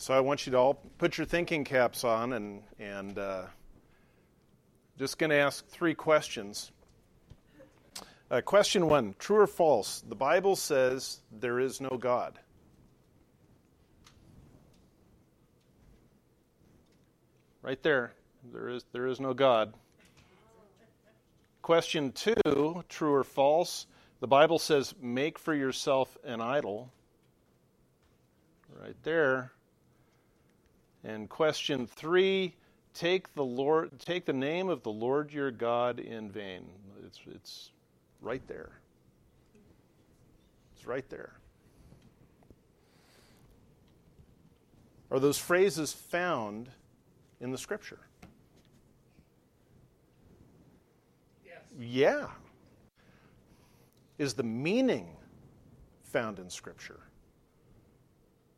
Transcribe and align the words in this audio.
So 0.00 0.14
I 0.14 0.20
want 0.20 0.46
you 0.46 0.52
to 0.52 0.58
all 0.58 0.74
put 0.98 1.18
your 1.18 1.26
thinking 1.26 1.64
caps 1.64 2.04
on 2.04 2.32
and, 2.32 2.62
and 2.78 3.18
uh, 3.18 3.46
just 4.96 5.18
going 5.18 5.30
to 5.30 5.36
ask 5.36 5.66
three 5.66 5.92
questions. 5.92 6.70
Uh, 8.30 8.40
question 8.40 8.88
one 8.88 9.16
True 9.18 9.40
or 9.40 9.48
false? 9.48 10.04
The 10.08 10.14
Bible 10.14 10.54
says 10.54 11.18
there 11.32 11.58
is 11.58 11.80
no 11.80 11.98
God. 11.98 12.38
Right 17.60 17.82
there. 17.82 18.12
There 18.52 18.68
is, 18.68 18.84
there 18.92 19.08
is 19.08 19.18
no 19.18 19.34
God. 19.34 19.74
Question 21.60 22.12
two 22.12 22.84
True 22.88 23.14
or 23.14 23.24
false? 23.24 23.88
The 24.20 24.28
Bible 24.28 24.60
says, 24.60 24.94
make 25.02 25.40
for 25.40 25.54
yourself 25.54 26.16
an 26.22 26.40
idol. 26.40 26.92
Right 28.80 28.96
there. 29.02 29.50
And 31.04 31.28
question 31.28 31.86
three 31.86 32.54
take 32.94 33.32
the 33.34 33.44
Lord 33.44 33.98
take 33.98 34.24
the 34.24 34.32
name 34.32 34.68
of 34.68 34.82
the 34.82 34.90
Lord 34.90 35.32
your 35.32 35.50
God 35.50 36.00
in 36.00 36.30
vain. 36.30 36.66
It's 37.06 37.20
it's 37.30 37.70
right 38.20 38.46
there. 38.48 38.72
It's 40.76 40.86
right 40.86 41.08
there. 41.08 41.32
Are 45.10 45.18
those 45.18 45.38
phrases 45.38 45.92
found 45.92 46.68
in 47.40 47.50
the 47.50 47.58
scripture? 47.58 48.00
Yes. 51.46 51.62
Yeah. 51.78 52.26
Is 54.18 54.34
the 54.34 54.42
meaning 54.42 55.16
found 56.02 56.38
in 56.38 56.50
scripture? 56.50 57.00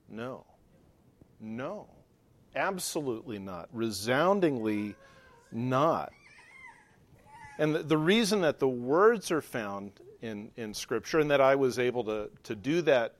No. 0.09 0.45
No. 1.39 1.89
Absolutely 2.55 3.39
not. 3.39 3.69
Resoundingly 3.73 4.95
not. 5.53 6.13
And 7.59 7.75
the, 7.75 7.83
the, 7.83 7.99
reason 7.99 8.41
that 8.41 8.59
the 8.59 8.69
words 8.69 9.31
are 9.31 9.43
found 9.43 9.93
in, 10.23 10.51
in 10.57 10.73
Scripture 10.75 11.21
and 11.21 11.31
that 11.31 11.41
I 11.41 11.55
was 11.55 11.79
able 11.79 12.05
to, 12.05 12.31
to 12.45 12.55
do 12.55 12.83
that 12.83 13.15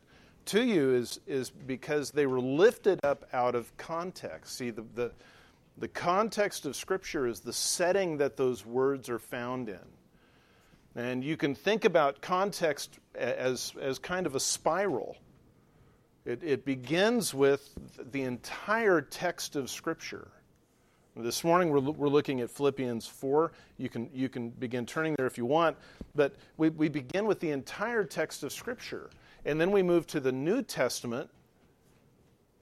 to 0.47 0.65
you 0.65 0.95
is, 0.95 1.21
is 1.27 1.51
because 1.51 2.11
they 2.11 2.27
were 2.27 2.41
lifted 2.41 2.99
up 3.05 3.27
out 3.33 3.55
of 3.55 3.77
context. 3.77 4.57
See, 4.57 4.71
the, 4.71 4.85
the, 4.95 5.13
the 5.79 5.89
context 5.89 6.67
of 6.67 6.75
Scripture 6.75 7.27
is 7.27 7.41
the 7.41 7.53
setting 7.53 8.17
that 8.19 8.37
those 8.37 8.65
words 8.65 9.09
are 9.09 9.19
found 9.19 9.69
in. 9.69 9.79
And 10.97 11.23
you 11.23 11.37
can 11.37 11.55
think 11.55 11.85
about 11.85 12.21
context 12.21 12.99
as, 13.15 13.73
as 13.81 13.99
kind 13.99 14.27
of 14.27 14.35
a 14.35 14.41
spiral. 14.41 15.17
It, 16.25 16.43
it 16.43 16.65
begins 16.65 17.33
with 17.33 17.75
the 18.13 18.23
entire 18.23 19.01
text 19.01 19.57
of 19.57 19.71
Scripture. 19.71 20.29
This 21.17 21.43
morning 21.45 21.71
we're, 21.71 21.81
we're 21.81 22.09
looking 22.09 22.41
at 22.41 22.51
Philippians 22.51 23.07
4. 23.07 23.53
You 23.79 23.89
can, 23.89 24.11
you 24.13 24.29
can 24.29 24.51
begin 24.51 24.85
turning 24.85 25.15
there 25.17 25.27
if 25.27 25.39
you 25.39 25.47
want. 25.47 25.77
But 26.15 26.37
we, 26.57 26.69
we 26.69 26.89
begin 26.89 27.25
with 27.27 27.41
the 27.41 27.51
entire 27.51 28.05
text 28.05 28.43
of 28.43 28.53
Scripture. 28.53 29.11
And 29.47 29.59
then 29.59 29.71
we 29.71 29.83
move 29.83 30.07
to 30.09 30.21
the 30.21 30.33
New 30.33 30.63
Testament 30.63 31.31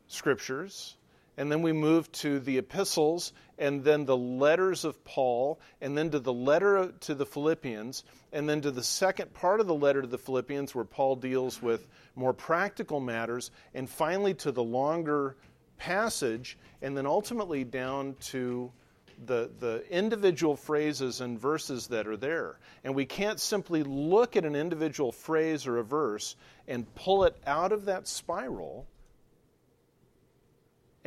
Scriptures 0.06 0.94
and 1.38 1.52
then 1.52 1.62
we 1.62 1.72
move 1.72 2.10
to 2.10 2.40
the 2.40 2.58
epistles, 2.58 3.32
and 3.58 3.84
then 3.84 4.04
the 4.04 4.16
letters 4.16 4.84
of 4.84 5.04
Paul, 5.04 5.60
and 5.80 5.96
then 5.96 6.10
to 6.10 6.18
the 6.18 6.32
letter 6.32 6.92
to 7.02 7.14
the 7.14 7.24
Philippians, 7.24 8.02
and 8.32 8.48
then 8.48 8.60
to 8.62 8.72
the 8.72 8.82
second 8.82 9.32
part 9.32 9.60
of 9.60 9.68
the 9.68 9.74
letter 9.74 10.02
to 10.02 10.08
the 10.08 10.18
Philippians, 10.18 10.74
where 10.74 10.84
Paul 10.84 11.14
deals 11.14 11.62
with 11.62 11.86
more 12.16 12.32
practical 12.32 12.98
matters, 12.98 13.52
and 13.72 13.88
finally 13.88 14.34
to 14.34 14.50
the 14.50 14.64
longer 14.64 15.36
passage, 15.76 16.58
and 16.82 16.96
then 16.96 17.06
ultimately 17.06 17.62
down 17.62 18.16
to 18.20 18.72
the, 19.24 19.48
the 19.60 19.84
individual 19.90 20.56
phrases 20.56 21.20
and 21.20 21.38
verses 21.38 21.86
that 21.86 22.08
are 22.08 22.16
there. 22.16 22.58
And 22.82 22.96
we 22.96 23.06
can't 23.06 23.38
simply 23.38 23.84
look 23.84 24.36
at 24.36 24.44
an 24.44 24.56
individual 24.56 25.12
phrase 25.12 25.68
or 25.68 25.78
a 25.78 25.84
verse 25.84 26.34
and 26.66 26.92
pull 26.96 27.22
it 27.24 27.36
out 27.46 27.70
of 27.70 27.84
that 27.84 28.08
spiral 28.08 28.88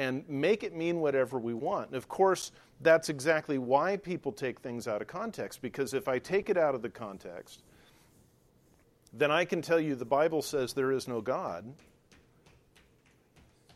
and 0.02 0.28
make 0.28 0.64
it 0.64 0.76
mean 0.76 1.00
whatever 1.00 1.38
we 1.38 1.54
want. 1.54 1.90
And 1.90 1.96
of 1.96 2.08
course, 2.08 2.52
that's 2.82 3.10
exactly 3.10 3.60
why 3.60 3.98
people 3.98 4.32
take 4.32 4.60
things 4.60 4.88
out 4.88 5.00
of 5.00 5.08
context, 5.08 5.62
because 5.62 5.94
if 5.94 6.08
I 6.08 6.18
take 6.18 6.50
it 6.50 6.58
out 6.58 6.74
of 6.74 6.82
the 6.82 6.90
context, 6.90 7.62
then 9.14 9.30
I 9.30 9.46
can 9.46 9.62
tell 9.62 9.80
you 9.80 9.94
the 9.94 10.04
Bible 10.04 10.42
says 10.42 10.74
there 10.74 10.92
is 10.92 11.08
no 11.08 11.22
God, 11.22 11.72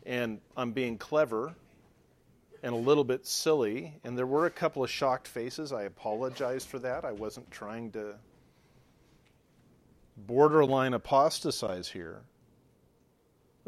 and 0.04 0.40
I'm 0.56 0.72
being 0.72 0.98
clever 0.98 1.54
and 2.64 2.74
a 2.74 2.76
little 2.76 3.04
bit 3.04 3.24
silly, 3.24 3.94
and 4.02 4.18
there 4.18 4.26
were 4.26 4.46
a 4.46 4.50
couple 4.50 4.82
of 4.82 4.90
shocked 4.90 5.28
faces. 5.28 5.72
I 5.72 5.84
apologize 5.84 6.64
for 6.64 6.80
that. 6.80 7.04
I 7.04 7.12
wasn't 7.12 7.48
trying 7.52 7.92
to 7.92 8.16
borderline 10.16 10.94
apostatize 10.94 11.88
here. 11.88 12.22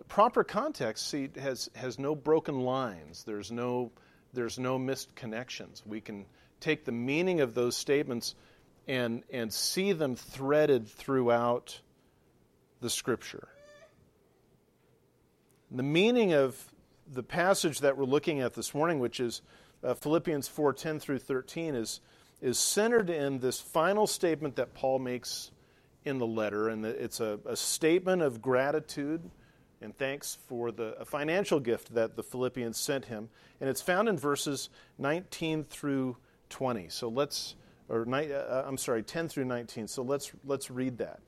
Proper 0.06 0.44
context, 0.44 1.09
see, 1.09 1.28
has, 1.41 1.69
has 1.75 1.98
no 1.98 2.14
broken 2.14 2.60
lines. 2.60 3.25
There's 3.25 3.50
no, 3.50 3.91
there's 4.32 4.59
no 4.59 4.78
missed 4.78 5.14
connections. 5.16 5.82
We 5.84 6.00
can 6.00 6.26
take 6.60 6.84
the 6.84 6.92
meaning 6.92 7.41
of 7.41 7.54
those 7.54 7.76
statements 7.76 8.34
and, 8.87 9.22
and 9.32 9.53
see 9.53 9.92
them 9.92 10.14
threaded 10.14 10.88
throughout 10.88 11.81
the 12.81 12.91
Scripture. 12.91 13.48
The 15.70 15.82
meaning 15.82 16.32
of 16.32 16.56
the 17.12 17.22
passage 17.22 17.81
that 17.81 17.97
we're 17.97 18.04
looking 18.04 18.41
at 18.41 18.54
this 18.54 18.75
morning, 18.75 19.00
which 19.00 19.20
is 19.20 19.42
uh, 19.82 19.94
Philippians 19.94 20.48
4:10 20.48 21.00
through 21.00 21.19
13, 21.19 21.75
is, 21.75 22.00
is 22.41 22.58
centered 22.58 23.10
in 23.10 23.41
this 23.41 23.60
final 23.60 24.06
statement 24.06 24.56
that 24.56 24.75
Paul 24.75 24.98
makes 24.98 25.50
in 26.04 26.19
the 26.19 26.26
letter. 26.26 26.69
And 26.69 26.87
it's 26.87 27.20
a, 27.20 27.38
a 27.44 27.56
statement 27.56 28.22
of 28.22 28.41
gratitude 28.41 29.31
and 29.81 29.97
thanks 29.97 30.39
for 30.47 30.72
the 30.72 30.97
financial 31.05 31.61
gift 31.61 31.94
that 31.94 32.16
the 32.16 32.22
Philippians 32.22 32.77
sent 32.77 33.06
him. 33.06 33.28
And 33.61 33.71
it's 33.71 33.81
found 33.81 34.09
in 34.09 34.19
verses 34.19 34.71
19 34.99 35.65
through 35.65 36.16
20. 36.50 36.89
So 36.89 37.09
let's, 37.09 37.55
or 37.88 38.06
uh, 38.12 38.65
I'm 38.67 38.78
sorry, 38.78 39.03
10 39.03 39.28
through 39.28 39.44
19. 39.44 39.87
So 39.87 40.03
let's, 40.03 40.33
let's 40.44 40.71
read 40.71 40.99
that. 40.99 41.21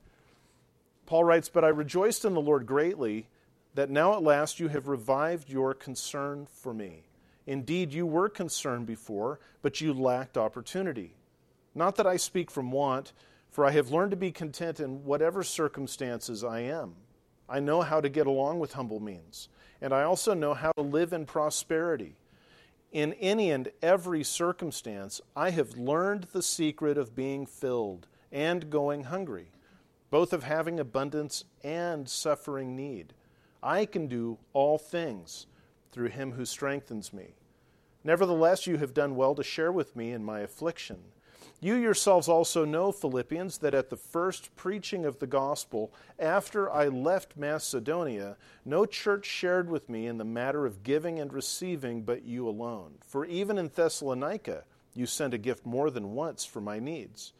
Paul 1.05 1.23
writes, 1.23 1.49
But 1.49 1.63
I 1.63 1.69
rejoiced 1.69 2.25
in 2.25 2.33
the 2.33 2.41
Lord 2.41 2.65
greatly 2.65 3.27
that 3.73 3.89
now 3.89 4.13
at 4.13 4.23
last 4.23 4.59
you 4.59 4.67
have 4.67 4.87
revived 4.87 5.49
your 5.49 5.73
concern 5.73 6.45
for 6.45 6.73
me. 6.73 7.03
Indeed, 7.47 7.93
you 7.93 8.05
were 8.05 8.29
concerned 8.29 8.85
before, 8.85 9.39
but 9.61 9.81
you 9.81 9.93
lacked 9.93 10.37
opportunity. 10.37 11.15
Not 11.73 11.95
that 11.95 12.07
I 12.07 12.17
speak 12.17 12.51
from 12.51 12.71
want, 12.71 13.13
for 13.49 13.65
I 13.65 13.71
have 13.71 13.91
learned 13.91 14.11
to 14.11 14.17
be 14.17 14.31
content 14.31 14.79
in 14.79 15.05
whatever 15.05 15.41
circumstances 15.41 16.43
I 16.43 16.61
am. 16.61 16.95
I 17.51 17.59
know 17.59 17.81
how 17.81 17.99
to 17.99 18.07
get 18.07 18.27
along 18.27 18.59
with 18.59 18.71
humble 18.71 19.01
means, 19.01 19.49
and 19.81 19.93
I 19.93 20.03
also 20.03 20.33
know 20.33 20.53
how 20.53 20.71
to 20.77 20.81
live 20.81 21.11
in 21.11 21.25
prosperity. 21.25 22.15
In 22.93 23.11
any 23.15 23.51
and 23.51 23.69
every 23.81 24.23
circumstance, 24.23 25.19
I 25.35 25.49
have 25.49 25.77
learned 25.77 26.27
the 26.31 26.41
secret 26.41 26.97
of 26.97 27.13
being 27.13 27.45
filled 27.45 28.07
and 28.31 28.69
going 28.69 29.03
hungry, 29.03 29.51
both 30.09 30.31
of 30.31 30.43
having 30.43 30.79
abundance 30.79 31.43
and 31.61 32.07
suffering 32.07 32.73
need. 32.73 33.13
I 33.61 33.85
can 33.85 34.07
do 34.07 34.37
all 34.53 34.77
things 34.77 35.45
through 35.91 36.07
him 36.07 36.31
who 36.31 36.45
strengthens 36.45 37.11
me. 37.11 37.35
Nevertheless, 38.01 38.65
you 38.65 38.77
have 38.77 38.93
done 38.93 39.17
well 39.17 39.35
to 39.35 39.43
share 39.43 39.73
with 39.73 39.93
me 39.93 40.13
in 40.13 40.23
my 40.23 40.39
affliction. 40.39 40.99
You 41.63 41.75
yourselves 41.75 42.27
also 42.27 42.65
know, 42.65 42.91
Philippians, 42.91 43.59
that 43.59 43.75
at 43.75 43.91
the 43.91 43.95
first 43.95 44.55
preaching 44.55 45.05
of 45.05 45.19
the 45.19 45.27
gospel, 45.27 45.93
after 46.17 46.71
I 46.71 46.87
left 46.87 47.37
Macedonia, 47.37 48.35
no 48.65 48.87
church 48.87 49.27
shared 49.27 49.69
with 49.69 49.87
me 49.87 50.07
in 50.07 50.17
the 50.17 50.25
matter 50.25 50.65
of 50.65 50.81
giving 50.81 51.19
and 51.19 51.31
receiving 51.31 52.01
but 52.01 52.23
you 52.23 52.49
alone. 52.49 52.95
For 53.05 53.25
even 53.25 53.59
in 53.59 53.67
Thessalonica, 53.67 54.63
you 54.95 55.05
sent 55.05 55.35
a 55.35 55.37
gift 55.37 55.63
more 55.63 55.91
than 55.91 56.15
once 56.15 56.45
for 56.45 56.61
my 56.61 56.79
needs. 56.79 57.31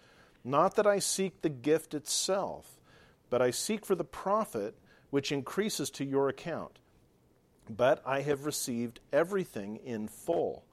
Not 0.43 0.75
that 0.75 0.85
I 0.85 0.99
seek 0.99 1.41
the 1.41 1.49
gift 1.49 1.95
itself, 1.95 2.79
but 3.31 3.41
I 3.41 3.49
seek 3.49 3.87
for 3.87 3.95
the 3.95 4.03
profit 4.03 4.75
which 5.09 5.31
increases 5.31 5.89
to 5.91 6.05
your 6.05 6.29
account. 6.29 6.77
But 7.67 8.03
I 8.05 8.21
have 8.21 8.45
received 8.45 8.99
everything 9.11 9.77
in 9.77 10.07
full 10.07 10.63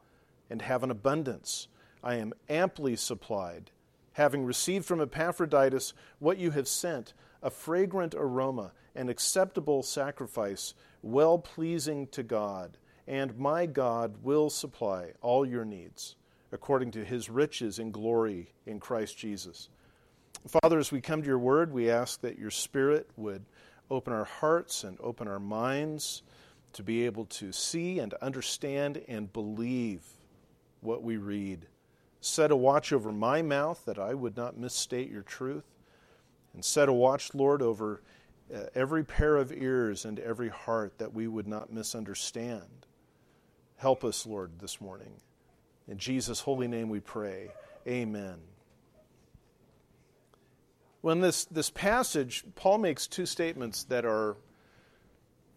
and 0.50 0.60
have 0.60 0.82
an 0.82 0.90
abundance 0.90 1.68
I 2.02 2.16
am 2.16 2.32
amply 2.48 2.96
supplied, 2.96 3.70
having 4.12 4.44
received 4.44 4.84
from 4.84 5.00
Epaphroditus 5.00 5.94
what 6.18 6.38
you 6.38 6.50
have 6.52 6.68
sent, 6.68 7.14
a 7.42 7.50
fragrant 7.50 8.14
aroma, 8.14 8.72
an 8.94 9.08
acceptable 9.08 9.82
sacrifice, 9.82 10.74
well 11.02 11.38
pleasing 11.38 12.06
to 12.08 12.22
God. 12.22 12.76
And 13.06 13.38
my 13.38 13.66
God 13.66 14.16
will 14.22 14.50
supply 14.50 15.12
all 15.22 15.46
your 15.46 15.64
needs 15.64 16.16
according 16.52 16.90
to 16.92 17.04
his 17.04 17.28
riches 17.28 17.78
in 17.78 17.90
glory 17.90 18.52
in 18.66 18.80
Christ 18.80 19.16
Jesus. 19.18 19.68
Father, 20.46 20.78
as 20.78 20.92
we 20.92 21.00
come 21.00 21.22
to 21.22 21.28
your 21.28 21.38
word, 21.38 21.72
we 21.72 21.90
ask 21.90 22.20
that 22.20 22.38
your 22.38 22.50
Spirit 22.50 23.08
would 23.16 23.44
open 23.90 24.12
our 24.12 24.24
hearts 24.24 24.84
and 24.84 24.98
open 25.00 25.28
our 25.28 25.40
minds 25.40 26.22
to 26.74 26.82
be 26.82 27.04
able 27.06 27.24
to 27.26 27.52
see 27.52 27.98
and 27.98 28.14
understand 28.14 29.02
and 29.08 29.32
believe 29.32 30.02
what 30.80 31.02
we 31.02 31.16
read. 31.16 31.66
Set 32.28 32.50
a 32.50 32.56
watch 32.56 32.92
over 32.92 33.10
my 33.10 33.40
mouth 33.40 33.84
that 33.86 33.98
I 33.98 34.12
would 34.12 34.36
not 34.36 34.58
misstate 34.58 35.10
your 35.10 35.22
truth. 35.22 35.64
And 36.52 36.64
set 36.64 36.88
a 36.88 36.92
watch, 36.92 37.34
Lord, 37.34 37.62
over 37.62 38.02
uh, 38.54 38.64
every 38.74 39.02
pair 39.02 39.36
of 39.36 39.50
ears 39.50 40.04
and 40.04 40.18
every 40.18 40.50
heart 40.50 40.98
that 40.98 41.14
we 41.14 41.26
would 41.26 41.48
not 41.48 41.72
misunderstand. 41.72 42.86
Help 43.76 44.04
us, 44.04 44.26
Lord, 44.26 44.58
this 44.60 44.80
morning. 44.80 45.14
In 45.86 45.96
Jesus' 45.96 46.40
holy 46.40 46.68
name 46.68 46.90
we 46.90 47.00
pray. 47.00 47.48
Amen. 47.86 48.36
When 51.00 51.20
this, 51.20 51.46
this 51.46 51.70
passage, 51.70 52.44
Paul 52.54 52.78
makes 52.78 53.06
two 53.06 53.24
statements 53.24 53.84
that 53.84 54.04
are 54.04 54.36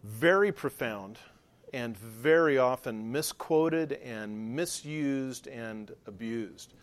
very 0.04 0.52
profound 0.52 1.18
and 1.72 1.96
very 1.96 2.58
often 2.58 3.10
misquoted 3.10 3.92
and 3.92 4.54
misused 4.54 5.46
and 5.46 5.94
abused. 6.06 6.74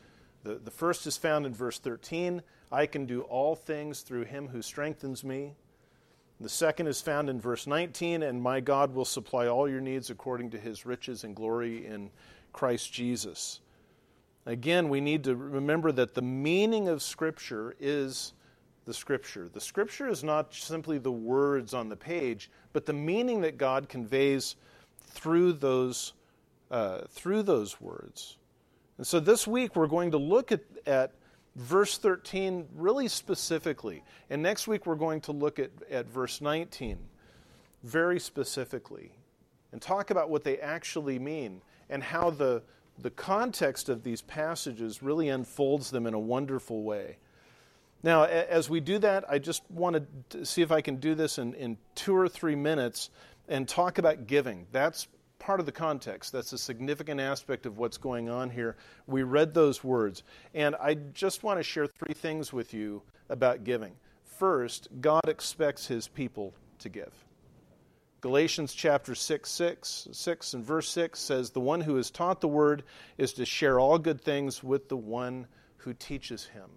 The, 0.44 0.56
the 0.56 0.72
first 0.72 1.06
is 1.06 1.18
found 1.18 1.46
in 1.46 1.54
verse 1.54 1.80
13 1.80 2.42
I 2.72 2.86
can 2.86 3.06
do 3.08 3.22
all 3.22 3.56
things 3.56 4.02
through 4.02 4.26
him 4.26 4.48
who 4.48 4.62
strengthens 4.62 5.24
me. 5.24 5.56
The 6.40 6.50
second 6.50 6.86
is 6.88 7.02
found 7.02 7.30
in 7.30 7.42
verse 7.42 7.66
19 7.66 8.24
and 8.24 8.42
my 8.42 8.60
God 8.60 8.94
will 8.94 9.06
supply 9.06 9.48
all 9.48 9.68
your 9.68 9.82
needs 9.82 10.10
according 10.10 10.52
to 10.52 10.60
his 10.60 10.86
riches 10.86 11.24
and 11.24 11.36
glory 11.36 11.86
in 11.86 12.12
Christ 12.54 12.94
Jesus. 12.94 13.60
Again, 14.46 14.90
we 14.90 15.02
need 15.02 15.24
to 15.26 15.36
remember 15.36 15.92
that 15.92 16.16
the 16.16 16.22
meaning 16.22 16.88
of 16.88 17.04
Scripture 17.04 17.76
is 17.80 18.34
the 18.86 18.94
Scripture. 18.94 19.50
The 19.52 19.62
Scripture 19.62 20.08
is 20.08 20.24
not 20.24 20.54
simply 20.54 20.98
the 20.98 21.12
words 21.12 21.74
on 21.74 21.90
the 21.90 21.96
page, 21.96 22.50
but 22.74 22.86
the 22.86 22.94
meaning 22.94 23.42
that 23.42 23.58
God 23.58 23.90
conveys 23.90 24.56
through 25.10 25.54
those, 25.54 26.14
uh, 26.72 27.02
through 27.10 27.44
those 27.44 27.80
words. 27.82 28.38
And 28.98 29.08
so 29.08 29.20
this 29.20 29.48
week 29.48 29.76
we're 29.76 29.88
going 29.88 30.12
to 30.12 30.18
look 30.18 30.52
at, 30.52 30.62
at 30.86 31.14
verse 31.56 31.98
13 31.98 32.68
really 32.76 33.08
specifically. 33.08 34.04
And 34.30 34.42
next 34.42 34.68
week 34.68 34.86
we're 34.86 34.96
going 34.96 35.22
to 35.22 35.32
look 35.32 35.60
at, 35.60 35.72
at 35.90 36.08
verse 36.08 36.42
19 36.42 36.98
very 37.84 38.20
specifically 38.20 39.12
and 39.72 39.82
talk 39.82 40.12
about 40.12 40.30
what 40.30 40.44
they 40.44 40.58
actually 40.58 41.18
mean 41.18 41.62
and 41.90 42.04
how 42.04 42.30
the, 42.30 42.62
the 43.00 43.10
context 43.10 43.90
of 43.90 44.04
these 44.04 44.22
passages 44.22 45.02
really 45.02 45.30
unfolds 45.30 45.92
them 45.92 46.06
in 46.06 46.14
a 46.14 46.20
wonderful 46.20 46.84
way. 46.84 47.18
Now, 48.02 48.24
as 48.24 48.70
we 48.70 48.80
do 48.80 48.98
that, 49.00 49.30
I 49.30 49.40
just 49.40 49.64
want 49.70 50.06
to 50.30 50.46
see 50.46 50.62
if 50.62 50.72
I 50.72 50.80
can 50.82 50.98
do 50.98 51.16
this 51.16 51.38
in, 51.38 51.54
in 51.56 51.78
two 51.96 52.16
or 52.16 52.30
three 52.30 52.56
minutes 52.56 53.10
and 53.50 53.68
talk 53.68 53.98
about 53.98 54.28
giving. 54.28 54.68
That's 54.72 55.08
part 55.40 55.60
of 55.60 55.66
the 55.66 55.72
context. 55.72 56.32
That's 56.32 56.54
a 56.54 56.58
significant 56.58 57.20
aspect 57.20 57.66
of 57.66 57.78
what's 57.78 57.98
going 57.98 58.30
on 58.30 58.50
here. 58.50 58.78
We 59.08 59.24
read 59.24 59.54
those 59.54 59.84
words. 59.84 60.24
And 60.54 60.76
I 60.76 60.94
just 60.94 61.44
want 61.44 61.60
to 61.60 61.64
share 61.64 61.88
three 61.88 62.14
things 62.14 62.54
with 62.54 62.74
you 62.74 63.02
about 63.30 63.64
giving. 63.64 63.94
First, 64.38 64.88
God 65.02 65.28
expects 65.28 65.88
his 65.88 66.08
people 66.08 66.54
to 66.80 66.90
give. 66.90 67.12
Galatians 68.22 68.74
chapter 68.74 69.16
6, 69.16 69.50
6, 69.50 70.08
6 70.12 70.54
and 70.54 70.64
verse 70.64 70.90
6 70.90 71.20
says, 71.20 71.50
The 71.50 71.60
one 71.60 71.82
who 71.82 71.98
is 71.98 72.12
taught 72.12 72.42
the 72.42 72.50
word 72.50 72.84
is 73.18 73.34
to 73.34 73.46
share 73.46 73.80
all 73.80 73.98
good 73.98 74.22
things 74.22 74.62
with 74.64 74.90
the 74.90 74.98
one 74.98 75.48
who 75.78 75.94
teaches 75.94 76.46
him. 76.46 76.70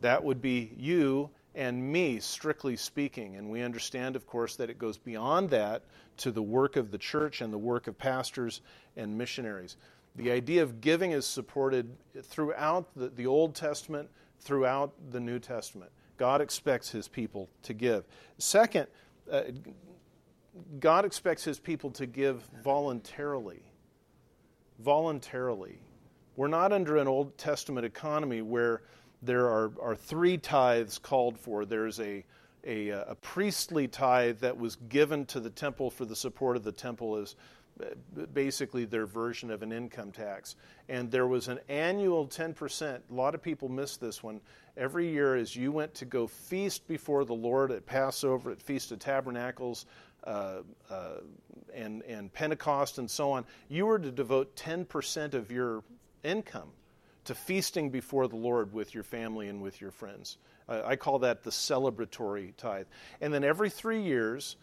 That 0.00 0.24
would 0.24 0.42
be 0.42 0.72
you 0.76 1.30
and 1.54 1.92
me, 1.92 2.20
strictly 2.20 2.76
speaking. 2.76 3.36
And 3.36 3.50
we 3.50 3.62
understand, 3.62 4.16
of 4.16 4.26
course, 4.26 4.56
that 4.56 4.70
it 4.70 4.78
goes 4.78 4.98
beyond 4.98 5.50
that 5.50 5.82
to 6.18 6.30
the 6.30 6.42
work 6.42 6.76
of 6.76 6.90
the 6.90 6.98
church 6.98 7.40
and 7.40 7.52
the 7.52 7.58
work 7.58 7.86
of 7.86 7.98
pastors 7.98 8.60
and 8.96 9.16
missionaries. 9.16 9.76
The 10.16 10.30
idea 10.30 10.62
of 10.62 10.80
giving 10.80 11.12
is 11.12 11.26
supported 11.26 11.96
throughout 12.22 12.88
the, 12.96 13.08
the 13.08 13.26
Old 13.26 13.54
Testament, 13.54 14.08
throughout 14.40 14.92
the 15.10 15.20
New 15.20 15.38
Testament. 15.38 15.90
God 16.16 16.40
expects 16.40 16.90
his 16.90 17.06
people 17.06 17.48
to 17.62 17.72
give. 17.72 18.04
Second, 18.38 18.88
uh, 19.30 19.42
God 20.80 21.04
expects 21.04 21.44
his 21.44 21.60
people 21.60 21.90
to 21.92 22.06
give 22.06 22.42
voluntarily. 22.64 23.62
Voluntarily. 24.80 25.78
We're 26.36 26.48
not 26.48 26.72
under 26.72 26.96
an 26.96 27.06
Old 27.06 27.36
Testament 27.38 27.86
economy 27.86 28.42
where 28.42 28.82
there 29.22 29.46
are, 29.46 29.72
are 29.80 29.96
three 29.96 30.38
tithes 30.38 30.98
called 30.98 31.38
for. 31.38 31.64
There's 31.64 32.00
a, 32.00 32.24
a, 32.64 32.88
a, 32.90 33.14
priestly 33.16 33.88
tithe 33.88 34.40
that 34.40 34.56
was 34.56 34.76
given 34.88 35.26
to 35.26 35.40
the 35.40 35.50
temple 35.50 35.90
for 35.90 36.04
the 36.04 36.16
support 36.16 36.56
of 36.56 36.64
the 36.64 36.72
temple 36.72 37.16
as 37.16 37.34
basically 38.32 38.84
their 38.84 39.06
version 39.06 39.50
of 39.50 39.62
an 39.62 39.72
income 39.72 40.12
tax. 40.12 40.56
And 40.88 41.10
there 41.10 41.26
was 41.26 41.48
an 41.48 41.60
annual 41.68 42.26
10%. 42.26 43.00
A 43.10 43.14
lot 43.14 43.34
of 43.34 43.42
people 43.42 43.68
miss 43.68 43.96
this 43.96 44.22
one. 44.22 44.40
Every 44.76 45.10
year, 45.10 45.36
as 45.36 45.54
you 45.54 45.72
went 45.72 45.94
to 45.94 46.04
go 46.04 46.26
feast 46.26 46.86
before 46.88 47.24
the 47.24 47.34
Lord 47.34 47.70
at 47.72 47.86
Passover, 47.86 48.50
at 48.50 48.62
Feast 48.62 48.92
of 48.92 48.98
Tabernacles, 48.98 49.86
uh, 50.24 50.58
uh, 50.90 51.18
and, 51.74 52.02
and 52.02 52.32
Pentecost, 52.32 52.98
and 52.98 53.10
so 53.10 53.30
on, 53.32 53.44
you 53.68 53.86
were 53.86 53.98
to 53.98 54.10
devote 54.10 54.56
10% 54.56 55.34
of 55.34 55.50
your 55.50 55.82
income 56.24 56.70
to 57.28 57.34
feasting 57.34 57.90
before 57.90 58.26
the 58.26 58.36
Lord 58.36 58.72
with 58.72 58.94
your 58.94 59.04
family 59.04 59.48
and 59.48 59.60
with 59.60 59.82
your 59.82 59.90
friends. 59.90 60.38
Uh, 60.66 60.80
I 60.82 60.96
call 60.96 61.18
that 61.20 61.42
the 61.42 61.50
celebratory 61.50 62.56
tithe. 62.56 62.86
And 63.20 63.34
then 63.34 63.44
every 63.44 63.68
three 63.68 64.00
years, 64.00 64.56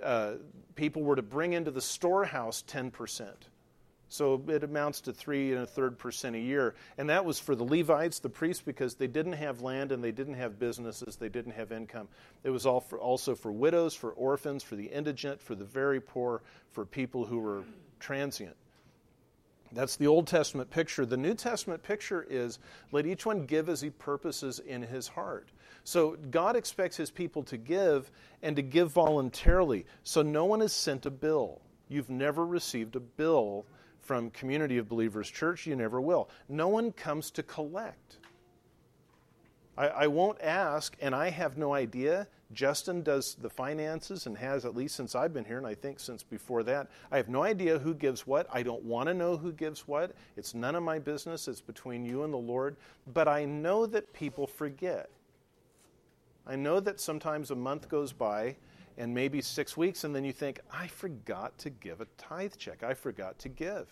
uh, 0.00 0.34
people 0.76 1.02
were 1.02 1.16
to 1.16 1.22
bring 1.22 1.54
into 1.54 1.72
the 1.72 1.80
storehouse 1.80 2.62
10%. 2.68 3.32
So 4.08 4.44
it 4.46 4.62
amounts 4.62 5.00
to 5.02 5.12
three 5.12 5.54
and 5.54 5.62
a 5.62 5.66
third 5.66 5.98
percent 5.98 6.36
a 6.36 6.38
year. 6.38 6.76
And 6.98 7.10
that 7.10 7.24
was 7.24 7.40
for 7.40 7.56
the 7.56 7.64
Levites, 7.64 8.20
the 8.20 8.28
priests, 8.28 8.62
because 8.64 8.94
they 8.94 9.08
didn't 9.08 9.32
have 9.32 9.60
land 9.60 9.90
and 9.90 10.04
they 10.04 10.12
didn't 10.12 10.34
have 10.34 10.56
businesses, 10.56 11.16
they 11.16 11.28
didn't 11.28 11.52
have 11.52 11.72
income. 11.72 12.06
It 12.44 12.50
was 12.50 12.64
all 12.64 12.80
for, 12.80 13.00
also 13.00 13.34
for 13.34 13.50
widows, 13.50 13.92
for 13.92 14.12
orphans, 14.12 14.62
for 14.62 14.76
the 14.76 14.86
indigent, 14.86 15.42
for 15.42 15.56
the 15.56 15.64
very 15.64 16.00
poor, 16.00 16.42
for 16.70 16.84
people 16.84 17.24
who 17.24 17.40
were 17.40 17.64
transient. 17.98 18.54
That's 19.74 19.96
the 19.96 20.06
Old 20.06 20.26
Testament 20.26 20.70
picture. 20.70 21.04
The 21.04 21.16
New 21.16 21.34
Testament 21.34 21.82
picture 21.82 22.26
is 22.28 22.58
let 22.92 23.06
each 23.06 23.26
one 23.26 23.46
give 23.46 23.68
as 23.68 23.80
he 23.80 23.90
purposes 23.90 24.60
in 24.60 24.82
his 24.82 25.08
heart. 25.08 25.48
So 25.82 26.16
God 26.30 26.56
expects 26.56 26.96
his 26.96 27.10
people 27.10 27.42
to 27.44 27.56
give 27.56 28.10
and 28.42 28.56
to 28.56 28.62
give 28.62 28.92
voluntarily. 28.92 29.84
So 30.02 30.22
no 30.22 30.44
one 30.44 30.60
has 30.60 30.72
sent 30.72 31.06
a 31.06 31.10
bill. 31.10 31.60
You've 31.88 32.10
never 32.10 32.46
received 32.46 32.96
a 32.96 33.00
bill 33.00 33.66
from 34.00 34.30
Community 34.30 34.78
of 34.78 34.88
Believers 34.88 35.30
Church. 35.30 35.66
You 35.66 35.76
never 35.76 36.00
will. 36.00 36.28
No 36.48 36.68
one 36.68 36.92
comes 36.92 37.30
to 37.32 37.42
collect. 37.42 38.18
I, 39.76 39.88
I 39.88 40.06
won't 40.06 40.40
ask, 40.40 40.96
and 41.00 41.14
I 41.14 41.30
have 41.30 41.58
no 41.58 41.74
idea 41.74 42.28
Justin 42.54 43.02
does 43.02 43.34
the 43.34 43.50
finances 43.50 44.26
and 44.26 44.38
has 44.38 44.64
at 44.64 44.76
least 44.76 44.96
since 44.96 45.14
I've 45.14 45.34
been 45.34 45.44
here, 45.44 45.58
and 45.58 45.66
I 45.66 45.74
think 45.74 46.00
since 46.00 46.22
before 46.22 46.62
that. 46.64 46.88
I 47.10 47.16
have 47.16 47.28
no 47.28 47.42
idea 47.42 47.78
who 47.78 47.94
gives 47.94 48.26
what. 48.26 48.46
I 48.52 48.62
don't 48.62 48.82
want 48.84 49.08
to 49.08 49.14
know 49.14 49.36
who 49.36 49.52
gives 49.52 49.86
what. 49.88 50.12
It's 50.36 50.54
none 50.54 50.74
of 50.74 50.82
my 50.82 50.98
business. 50.98 51.48
It's 51.48 51.60
between 51.60 52.04
you 52.04 52.24
and 52.24 52.32
the 52.32 52.38
Lord. 52.38 52.76
But 53.12 53.28
I 53.28 53.44
know 53.44 53.86
that 53.86 54.12
people 54.12 54.46
forget. 54.46 55.10
I 56.46 56.56
know 56.56 56.80
that 56.80 57.00
sometimes 57.00 57.50
a 57.50 57.56
month 57.56 57.88
goes 57.88 58.12
by 58.12 58.56
and 58.96 59.12
maybe 59.12 59.40
six 59.40 59.76
weeks, 59.76 60.04
and 60.04 60.14
then 60.14 60.24
you 60.24 60.32
think, 60.32 60.60
I 60.72 60.86
forgot 60.86 61.56
to 61.58 61.70
give 61.70 62.00
a 62.00 62.06
tithe 62.16 62.54
check. 62.56 62.82
I 62.82 62.94
forgot 62.94 63.38
to 63.40 63.48
give. 63.48 63.88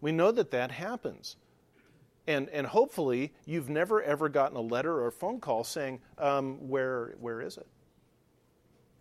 We 0.00 0.12
know 0.12 0.30
that 0.32 0.50
that 0.50 0.70
happens. 0.70 1.36
And, 2.26 2.48
and 2.48 2.66
hopefully, 2.66 3.32
you've 3.44 3.68
never 3.68 4.02
ever 4.02 4.28
gotten 4.28 4.56
a 4.56 4.60
letter 4.60 4.92
or 4.92 5.06
a 5.06 5.12
phone 5.12 5.40
call 5.40 5.64
saying, 5.64 6.00
um, 6.18 6.68
where, 6.68 7.14
where 7.20 7.40
is 7.40 7.56
it? 7.56 7.66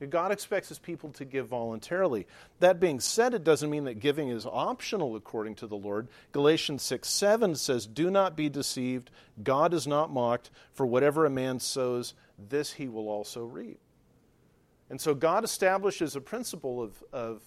God 0.10 0.32
expects 0.32 0.70
his 0.70 0.77
people 0.77 1.12
to 1.13 1.25
give 1.25 1.48
voluntarily. 1.48 2.27
That 2.60 2.79
being 2.82 3.00
said, 3.00 3.34
it 3.34 3.46
doesn't 3.46 3.70
mean 3.70 3.86
that 3.86 4.00
giving 4.00 4.27
is 4.27 4.46
optional 4.46 5.15
according 5.15 5.55
to 5.55 5.67
the 5.67 5.77
Lord. 5.77 6.10
Galatians 6.34 6.84
6 6.84 7.08
7 7.08 7.55
says, 7.55 7.88
Do 7.88 8.12
not 8.12 8.36
be 8.36 8.50
deceived. 8.50 9.10
God 9.41 9.74
is 9.74 9.88
not 9.88 10.12
mocked, 10.12 10.51
for 10.74 10.86
whatever 10.86 11.25
a 11.25 11.29
man 11.29 11.60
sows, 11.60 12.13
this 12.38 12.74
he 12.74 12.89
will 12.89 13.08
also 13.08 13.46
reap. 13.46 13.79
And 14.89 15.00
so 15.00 15.15
God 15.15 15.44
establishes 15.44 16.15
a 16.15 16.22
principle 16.22 16.82
of, 16.82 17.03
of 17.13 17.41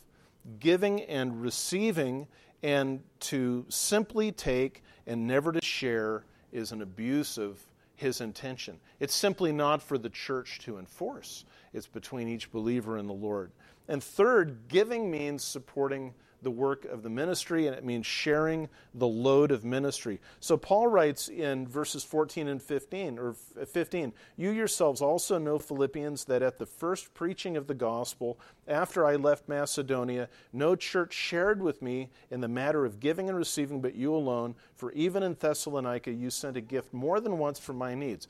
giving 0.61 1.03
and 1.03 1.41
receiving, 1.41 2.27
and 2.63 3.01
to 3.21 3.65
simply 3.69 4.33
take 4.33 4.83
and 5.07 5.27
never 5.27 5.53
to 5.53 5.65
share 5.65 6.25
is 6.53 6.73
an 6.73 6.83
abuse 6.83 7.39
of 7.39 7.59
his 7.95 8.21
intention. 8.21 8.79
It's 9.01 9.15
simply 9.15 9.53
not 9.53 9.83
for 9.83 9.99
the 9.99 10.11
church 10.11 10.61
to 10.61 10.79
enforce, 10.79 11.45
it's 11.73 11.87
between 11.87 12.29
each 12.29 12.51
believer 12.51 12.97
and 12.97 13.09
the 13.09 13.15
Lord. 13.15 13.51
And 13.89 14.03
third, 14.03 14.69
giving 14.69 15.11
means 15.11 15.43
supporting 15.43 16.15
the 16.43 16.51
work 16.51 16.85
of 16.85 17.03
the 17.03 17.11
ministry, 17.11 17.67
and 17.67 17.77
it 17.77 17.85
means 17.85 18.07
sharing 18.07 18.69
the 18.95 19.07
load 19.07 19.51
of 19.51 19.65
ministry. 19.65 20.21
So 20.41 20.57
Paul 20.57 20.87
writes 20.87 21.29
in 21.29 21.67
verses 21.67 22.05
14 22.05 22.49
and 22.49 22.63
15, 22.63 23.19
or 23.19 23.35
uh, 23.61 23.65
15, 23.65 24.13
You 24.37 24.51
yourselves 24.51 25.01
also 25.01 25.39
know, 25.39 25.59
Philippians, 25.59 26.25
that 26.27 26.43
at 26.43 26.59
the 26.59 26.67
first 26.67 27.13
preaching 27.15 27.57
of 27.57 27.67
the 27.67 27.75
gospel, 27.75 28.39
after 28.67 29.05
I 29.05 29.17
left 29.17 29.49
Macedonia, 29.49 30.29
no 30.53 30.77
church 30.77 31.13
shared 31.13 31.63
with 31.63 31.83
me 31.83 32.11
in 32.31 32.41
the 32.41 32.49
matter 32.49 32.85
of 32.85 33.01
giving 33.01 33.29
and 33.29 33.37
receiving, 33.37 33.81
but 33.81 33.95
you 33.95 34.15
alone, 34.15 34.55
for 34.77 34.93
even 34.93 35.23
in 35.23 35.35
Thessalonica 35.35 36.13
you 36.13 36.31
sent 36.31 36.57
a 36.57 36.61
gift 36.61 36.93
more 36.93 37.21
than 37.21 37.39
once 37.39 37.59
for 37.59 37.73
my 37.73 37.95
needs. 37.95 38.29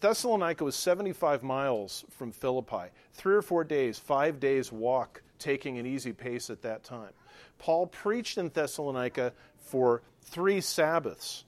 Thessalonica 0.00 0.64
was 0.64 0.76
75 0.76 1.42
miles 1.42 2.04
from 2.10 2.32
Philippi, 2.32 2.90
three 3.14 3.34
or 3.34 3.42
four 3.42 3.64
days, 3.64 3.98
five 3.98 4.40
days 4.40 4.70
walk, 4.70 5.22
taking 5.38 5.78
an 5.78 5.86
easy 5.86 6.12
pace 6.12 6.50
at 6.50 6.62
that 6.62 6.84
time. 6.84 7.12
Paul 7.58 7.86
preached 7.86 8.38
in 8.38 8.48
Thessalonica 8.48 9.32
for 9.58 10.02
three 10.22 10.60
Sabbaths. 10.60 11.44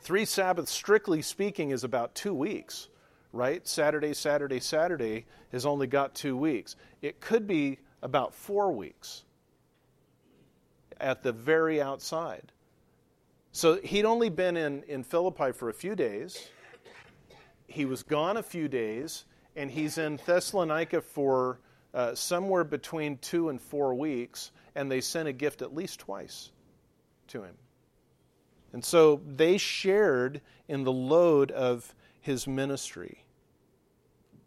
Three 0.00 0.24
Sabbaths, 0.24 0.72
strictly 0.72 1.22
speaking, 1.22 1.70
is 1.70 1.84
about 1.84 2.14
two 2.14 2.34
weeks, 2.34 2.88
right? 3.32 3.66
Saturday, 3.66 4.14
Saturday, 4.14 4.60
Saturday 4.60 5.26
has 5.52 5.64
only 5.64 5.86
got 5.86 6.14
two 6.14 6.36
weeks. 6.36 6.76
It 7.02 7.20
could 7.20 7.46
be 7.46 7.78
about 8.02 8.34
four 8.34 8.72
weeks 8.72 9.24
at 11.00 11.22
the 11.22 11.32
very 11.32 11.80
outside. 11.80 12.52
So 13.52 13.76
he'd 13.82 14.04
only 14.04 14.30
been 14.30 14.56
in, 14.56 14.82
in 14.84 15.04
Philippi 15.04 15.52
for 15.52 15.68
a 15.68 15.74
few 15.74 15.94
days. 15.94 16.48
He 17.66 17.84
was 17.84 18.02
gone 18.02 18.36
a 18.36 18.42
few 18.42 18.66
days, 18.66 19.24
and 19.56 19.70
he's 19.70 19.98
in 19.98 20.18
Thessalonica 20.24 21.00
for 21.00 21.60
uh, 21.94 22.14
somewhere 22.14 22.64
between 22.64 23.18
two 23.18 23.48
and 23.48 23.60
four 23.60 23.94
weeks 23.94 24.50
and 24.74 24.90
they 24.90 25.00
sent 25.00 25.28
a 25.28 25.32
gift 25.32 25.62
at 25.62 25.74
least 25.74 26.00
twice 26.00 26.50
to 27.28 27.42
him. 27.42 27.54
And 28.72 28.84
so 28.84 29.20
they 29.26 29.58
shared 29.58 30.40
in 30.68 30.84
the 30.84 30.92
load 30.92 31.50
of 31.50 31.94
his 32.20 32.46
ministry. 32.46 33.24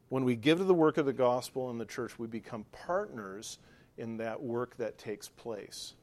When 0.09 0.23
we 0.23 0.35
give 0.35 0.57
to 0.57 0.63
the 0.63 0.73
work 0.73 0.97
of 0.97 1.05
the 1.05 1.13
gospel 1.13 1.69
in 1.69 1.77
the 1.77 1.85
church, 1.85 2.17
we 2.17 2.27
become 2.27 2.65
partners 2.71 3.59
in 3.97 4.17
that 4.17 4.41
work 4.41 4.77
that 4.77 4.97
takes 4.97 5.29
place. 5.29 5.93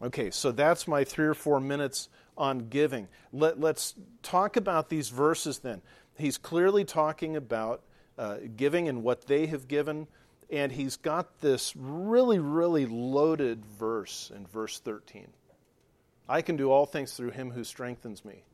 Okay, 0.00 0.30
so 0.30 0.52
that's 0.52 0.86
my 0.86 1.04
three 1.04 1.26
or 1.26 1.34
four 1.34 1.60
minutes 1.60 2.08
on 2.36 2.68
giving. 2.68 3.08
Let, 3.32 3.62
us 3.62 3.94
talk 4.22 4.56
about 4.56 4.88
these 4.88 5.08
verses 5.08 5.58
then. 5.58 5.82
He's 6.16 6.38
clearly 6.38 6.84
talking 6.84 7.36
about 7.36 7.82
uh, 8.16 8.38
giving 8.56 8.88
and 8.88 9.02
what 9.02 9.26
they 9.26 9.46
have 9.46 9.68
given 9.68 10.06
and 10.50 10.72
he's 10.72 10.96
got 10.96 11.40
this 11.40 11.74
really, 11.76 12.38
really 12.38 12.86
loaded 12.86 13.64
verse 13.64 14.30
in 14.34 14.46
verse 14.46 14.78
13. 14.78 15.28
I 16.28 16.42
can 16.42 16.56
do 16.56 16.70
all 16.70 16.86
things 16.86 17.14
through 17.14 17.30
him 17.30 17.50
who 17.50 17.64
strengthens 17.64 18.24
me. 18.24 18.44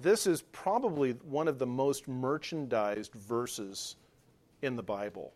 This 0.00 0.26
is 0.26 0.42
probably 0.42 1.12
one 1.12 1.48
of 1.48 1.58
the 1.58 1.66
most 1.66 2.08
merchandised 2.08 3.12
verses 3.14 3.96
in 4.62 4.76
the 4.76 4.82
Bible. 4.82 5.32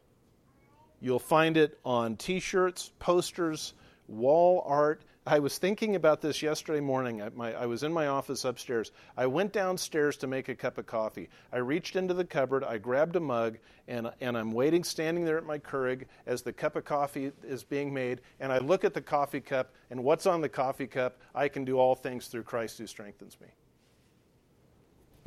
You'll 1.00 1.18
find 1.18 1.56
it 1.56 1.78
on 1.84 2.16
t 2.16 2.40
shirts, 2.40 2.92
posters, 2.98 3.74
wall 4.08 4.64
art. 4.66 5.02
I 5.28 5.40
was 5.40 5.58
thinking 5.58 5.94
about 5.94 6.22
this 6.22 6.40
yesterday 6.40 6.80
morning. 6.80 7.20
I, 7.20 7.28
my, 7.28 7.52
I, 7.52 7.66
was 7.66 7.82
in 7.82 7.92
my 7.92 8.06
office 8.06 8.46
upstairs. 8.46 8.92
I 9.14 9.26
went 9.26 9.52
downstairs 9.52 10.16
to 10.18 10.26
make 10.26 10.48
a 10.48 10.54
cup 10.54 10.78
of 10.78 10.86
coffee. 10.86 11.28
I 11.52 11.58
reached 11.58 11.96
into 11.96 12.14
the 12.14 12.24
cupboard, 12.24 12.64
I 12.64 12.78
grabbed 12.78 13.14
a 13.14 13.20
mug, 13.20 13.58
and, 13.86 14.10
and 14.22 14.38
I'm 14.38 14.52
waiting, 14.52 14.84
standing 14.84 15.26
there 15.26 15.36
at 15.36 15.44
my 15.44 15.58
Keurig 15.58 16.06
as 16.24 16.40
the 16.40 16.54
cup 16.54 16.76
of 16.76 16.86
coffee 16.86 17.30
is 17.44 17.62
being 17.62 17.92
made. 17.92 18.22
And 18.40 18.50
I 18.50 18.56
look 18.56 18.84
at 18.84 18.94
the 18.94 19.02
coffee 19.02 19.42
cup, 19.42 19.74
and 19.90 20.02
what's 20.02 20.24
on 20.24 20.40
the 20.40 20.48
coffee 20.48 20.86
cup? 20.86 21.20
I 21.34 21.48
can 21.48 21.66
do 21.66 21.78
all 21.78 21.94
things 21.94 22.28
through 22.28 22.44
Christ 22.44 22.78
who 22.78 22.86
strengthens 22.86 23.36
me. 23.38 23.48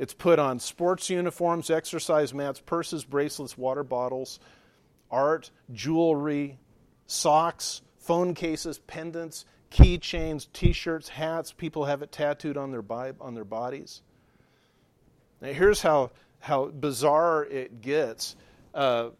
It's 0.00 0.14
put 0.14 0.40
on 0.40 0.58
sports 0.58 1.10
uniforms, 1.10 1.70
exercise 1.70 2.34
mats, 2.34 2.58
purses, 2.58 3.04
bracelets, 3.04 3.56
water 3.56 3.84
bottles, 3.84 4.40
art, 5.12 5.52
jewelry, 5.72 6.58
socks, 7.06 7.82
phone 7.98 8.34
cases, 8.34 8.80
pendants, 8.80 9.44
keychains, 9.72 10.46
T-shirts, 10.52 11.08
hats. 11.08 11.52
People 11.52 11.86
have 11.86 12.02
it 12.02 12.12
tattooed 12.12 12.56
on 12.56 12.70
their 12.70 12.84
on 13.20 13.34
their 13.34 13.44
bodies. 13.44 14.02
Now, 15.40 15.52
here's 15.52 15.82
how 15.82 16.10
how 16.40 16.66
bizarre 16.66 17.44
it 17.44 17.80
gets. 17.80 18.36
Uh, 18.74 19.10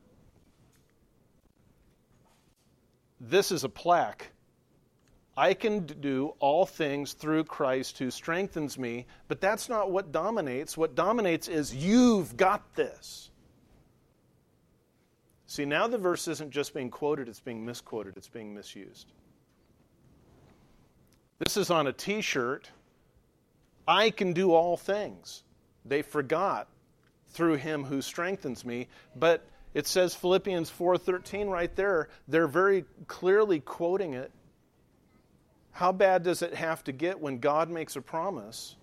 this 3.21 3.52
is 3.52 3.64
a 3.64 3.68
plaque. 3.68 4.32
I 5.37 5.54
can 5.54 5.87
do 5.87 6.35
all 6.40 6.66
things 6.66 7.14
through 7.14 7.44
Christ 7.44 7.99
who 7.99 8.11
strengthens 8.11 8.76
me, 8.76 9.06
but 9.28 9.40
that's 9.40 9.68
not 9.68 9.90
what 9.90 10.12
dominates. 10.12 10.76
What 10.76 10.94
dominates 10.94 11.49
is 11.49 11.75
you've 11.75 12.37
got 12.37 12.75
this. 12.75 13.30
See, 15.47 15.64
now 15.64 15.87
the 15.87 15.99
verse 15.99 16.28
isn't 16.28 16.50
just 16.50 16.75
being 16.75 16.90
quoted, 16.90 17.28
it's 17.28 17.40
being 17.40 17.64
misquoted, 17.64 18.16
it's 18.16 18.28
being 18.28 18.52
misused. 18.52 19.12
This 21.44 21.56
is 21.56 21.70
on 21.70 21.88
a 21.88 21.92
t 21.92 22.20
shirt. 22.20 22.70
I 23.88 24.11
can 24.11 24.32
do 24.32 24.52
all 24.52 24.76
things. 24.76 25.42
They 25.84 26.02
forgot 26.02 26.68
through 27.30 27.54
him 27.54 27.82
who 27.82 28.00
strengthens 28.00 28.64
me. 28.64 28.87
But 29.16 29.44
it 29.75 29.88
says 29.88 30.14
Philippians 30.14 30.70
4:13 30.70 31.50
right 31.50 31.75
there. 31.75 32.08
They're 32.28 32.46
very 32.46 32.84
clearly 33.08 33.58
quoting 33.58 34.14
it. 34.14 34.30
How 35.72 35.90
bad 35.90 36.22
does 36.22 36.42
it 36.42 36.54
have 36.54 36.84
to 36.84 36.92
get 36.92 37.18
when 37.18 37.38
God 37.38 37.68
makes 37.70 37.96
a 37.96 38.02
promise 38.02 38.76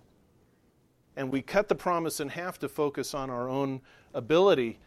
and 1.16 1.32
we 1.32 1.40
cut 1.40 1.68
the 1.68 1.74
promise 1.74 2.20
in 2.20 2.28
half 2.28 2.58
to 2.58 2.68
focus 2.68 3.14
on 3.14 3.30
our 3.30 3.48
own 3.48 3.80
ability? 4.12 4.78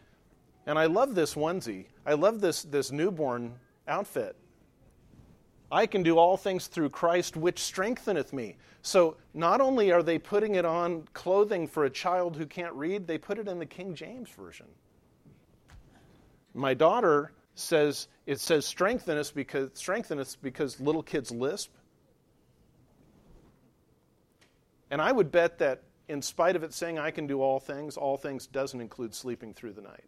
And 0.66 0.78
I 0.78 0.86
love 0.86 1.16
this 1.16 1.34
onesie. 1.34 1.86
I 2.06 2.14
love 2.14 2.40
this, 2.40 2.62
this 2.62 2.92
newborn 2.92 3.58
outfit. 3.88 4.36
I 5.74 5.86
can 5.86 6.04
do 6.04 6.18
all 6.18 6.36
things 6.36 6.68
through 6.68 6.90
Christ, 6.90 7.36
which 7.36 7.58
strengtheneth 7.58 8.32
me. 8.32 8.56
So 8.82 9.16
not 9.34 9.60
only 9.60 9.90
are 9.90 10.04
they 10.04 10.20
putting 10.20 10.54
it 10.54 10.64
on 10.64 11.02
clothing 11.14 11.66
for 11.66 11.84
a 11.84 11.90
child 11.90 12.36
who 12.36 12.46
can't 12.46 12.72
read, 12.74 13.08
they 13.08 13.18
put 13.18 13.40
it 13.40 13.48
in 13.48 13.58
the 13.58 13.66
King 13.66 13.96
James 13.96 14.30
Version. 14.30 14.66
My 16.54 16.74
daughter 16.74 17.32
says 17.56 18.06
it 18.24 18.38
says 18.38 18.64
strengthen 18.64 19.18
us 19.18 19.32
because 19.32 19.70
strengthen 19.74 20.20
us 20.20 20.36
because 20.36 20.78
little 20.78 21.02
kids 21.02 21.32
lisp. 21.32 21.72
And 24.92 25.02
I 25.02 25.10
would 25.10 25.32
bet 25.32 25.58
that 25.58 25.82
in 26.06 26.22
spite 26.22 26.54
of 26.54 26.62
it 26.62 26.72
saying 26.72 27.00
I 27.00 27.10
can 27.10 27.26
do 27.26 27.42
all 27.42 27.58
things, 27.58 27.96
all 27.96 28.16
things 28.16 28.46
doesn't 28.46 28.80
include 28.80 29.12
sleeping 29.12 29.52
through 29.52 29.72
the 29.72 29.82
night. 29.82 30.04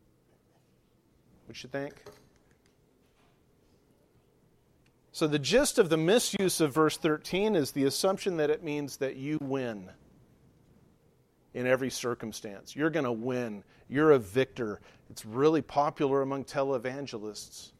What 1.46 1.60
you 1.60 1.68
think? 1.68 1.94
So, 5.16 5.26
the 5.26 5.38
gist 5.38 5.78
of 5.78 5.88
the 5.88 5.96
misuse 5.96 6.60
of 6.60 6.74
verse 6.74 6.98
13 6.98 7.56
is 7.56 7.72
the 7.72 7.84
assumption 7.84 8.36
that 8.36 8.50
it 8.50 8.62
means 8.62 8.98
that 8.98 9.16
you 9.16 9.38
win 9.40 9.88
in 11.54 11.66
every 11.66 11.88
circumstance. 11.88 12.76
You're 12.76 12.90
going 12.90 13.06
to 13.06 13.12
win. 13.12 13.64
You're 13.88 14.10
a 14.10 14.18
victor. 14.18 14.82
It's 15.08 15.24
really 15.24 15.62
popular 15.62 16.20
among 16.20 16.44
televangelists. 16.44 17.72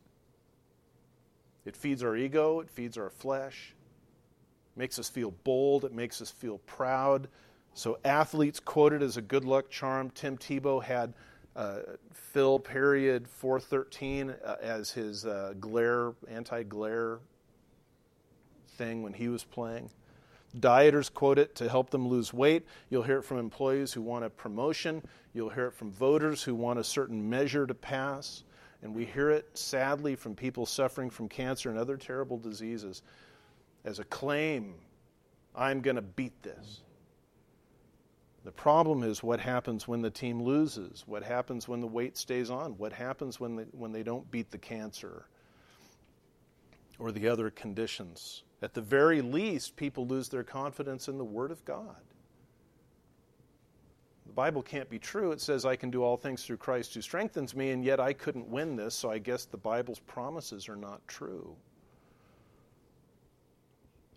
It 1.66 1.76
feeds 1.76 2.02
our 2.02 2.16
ego, 2.16 2.60
it 2.60 2.70
feeds 2.70 2.96
our 2.96 3.10
flesh, 3.10 3.74
it 4.74 4.78
makes 4.78 4.98
us 4.98 5.10
feel 5.10 5.32
bold, 5.44 5.84
it 5.84 5.92
makes 5.92 6.22
us 6.22 6.30
feel 6.30 6.56
proud. 6.64 7.28
So, 7.74 7.98
athletes 8.02 8.60
quoted 8.60 9.02
as 9.02 9.18
a 9.18 9.22
good 9.22 9.44
luck 9.44 9.68
charm. 9.68 10.08
Tim 10.08 10.38
Tebow 10.38 10.82
had 10.82 11.12
uh, 11.56 11.78
Phil 12.12 12.58
period 12.58 13.26
413 13.26 14.30
uh, 14.30 14.56
as 14.60 14.90
his 14.90 15.24
uh, 15.24 15.54
glare, 15.58 16.12
anti 16.28 16.62
glare 16.62 17.18
thing 18.76 19.02
when 19.02 19.14
he 19.14 19.28
was 19.28 19.42
playing. 19.42 19.90
Dieters 20.58 21.12
quote 21.12 21.38
it 21.38 21.54
to 21.56 21.68
help 21.68 21.90
them 21.90 22.06
lose 22.06 22.32
weight. 22.32 22.66
You'll 22.90 23.02
hear 23.02 23.18
it 23.18 23.22
from 23.24 23.38
employees 23.38 23.92
who 23.92 24.02
want 24.02 24.24
a 24.24 24.30
promotion. 24.30 25.02
You'll 25.34 25.50
hear 25.50 25.66
it 25.66 25.74
from 25.74 25.90
voters 25.90 26.42
who 26.42 26.54
want 26.54 26.78
a 26.78 26.84
certain 26.84 27.28
measure 27.28 27.66
to 27.66 27.74
pass. 27.74 28.44
And 28.82 28.94
we 28.94 29.04
hear 29.04 29.30
it, 29.30 29.48
sadly, 29.56 30.14
from 30.14 30.34
people 30.34 30.64
suffering 30.66 31.10
from 31.10 31.28
cancer 31.28 31.70
and 31.70 31.78
other 31.78 31.96
terrible 31.96 32.38
diseases 32.38 33.02
as 33.84 33.98
a 33.98 34.04
claim 34.04 34.74
I'm 35.54 35.80
going 35.80 35.96
to 35.96 36.02
beat 36.02 36.42
this. 36.42 36.82
The 38.46 38.52
problem 38.52 39.02
is 39.02 39.24
what 39.24 39.40
happens 39.40 39.88
when 39.88 40.02
the 40.02 40.10
team 40.10 40.40
loses, 40.40 41.02
what 41.04 41.24
happens 41.24 41.66
when 41.66 41.80
the 41.80 41.88
weight 41.88 42.16
stays 42.16 42.48
on, 42.48 42.78
what 42.78 42.92
happens 42.92 43.40
when, 43.40 43.56
the, 43.56 43.66
when 43.72 43.90
they 43.90 44.04
don't 44.04 44.30
beat 44.30 44.52
the 44.52 44.58
cancer 44.58 45.26
or 47.00 47.10
the 47.10 47.26
other 47.26 47.50
conditions. 47.50 48.44
At 48.62 48.72
the 48.72 48.80
very 48.80 49.20
least, 49.20 49.74
people 49.74 50.06
lose 50.06 50.28
their 50.28 50.44
confidence 50.44 51.08
in 51.08 51.18
the 51.18 51.24
Word 51.24 51.50
of 51.50 51.64
God. 51.64 51.96
The 54.26 54.32
Bible 54.32 54.62
can't 54.62 54.88
be 54.88 55.00
true. 55.00 55.32
It 55.32 55.40
says, 55.40 55.64
I 55.64 55.74
can 55.74 55.90
do 55.90 56.04
all 56.04 56.16
things 56.16 56.44
through 56.44 56.58
Christ 56.58 56.94
who 56.94 57.02
strengthens 57.02 57.56
me, 57.56 57.72
and 57.72 57.84
yet 57.84 57.98
I 57.98 58.12
couldn't 58.12 58.46
win 58.46 58.76
this, 58.76 58.94
so 58.94 59.10
I 59.10 59.18
guess 59.18 59.46
the 59.46 59.56
Bible's 59.56 59.98
promises 59.98 60.68
are 60.68 60.76
not 60.76 61.00
true. 61.08 61.56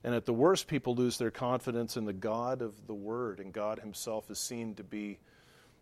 And 0.04 0.16
at 0.16 0.26
the 0.26 0.34
worst, 0.34 0.68
people 0.68 0.96
lose 0.96 1.18
their 1.18 1.32
confidence 1.32 1.98
in 1.98 2.06
the 2.06 2.14
God 2.14 2.62
of 2.62 2.88
the 2.88 2.94
Word, 2.94 3.40
and 3.40 3.52
God 3.52 3.80
Himself 3.80 4.32
is 4.32 4.40
seen 4.40 4.76
to 4.76 4.84
be 4.84 5.20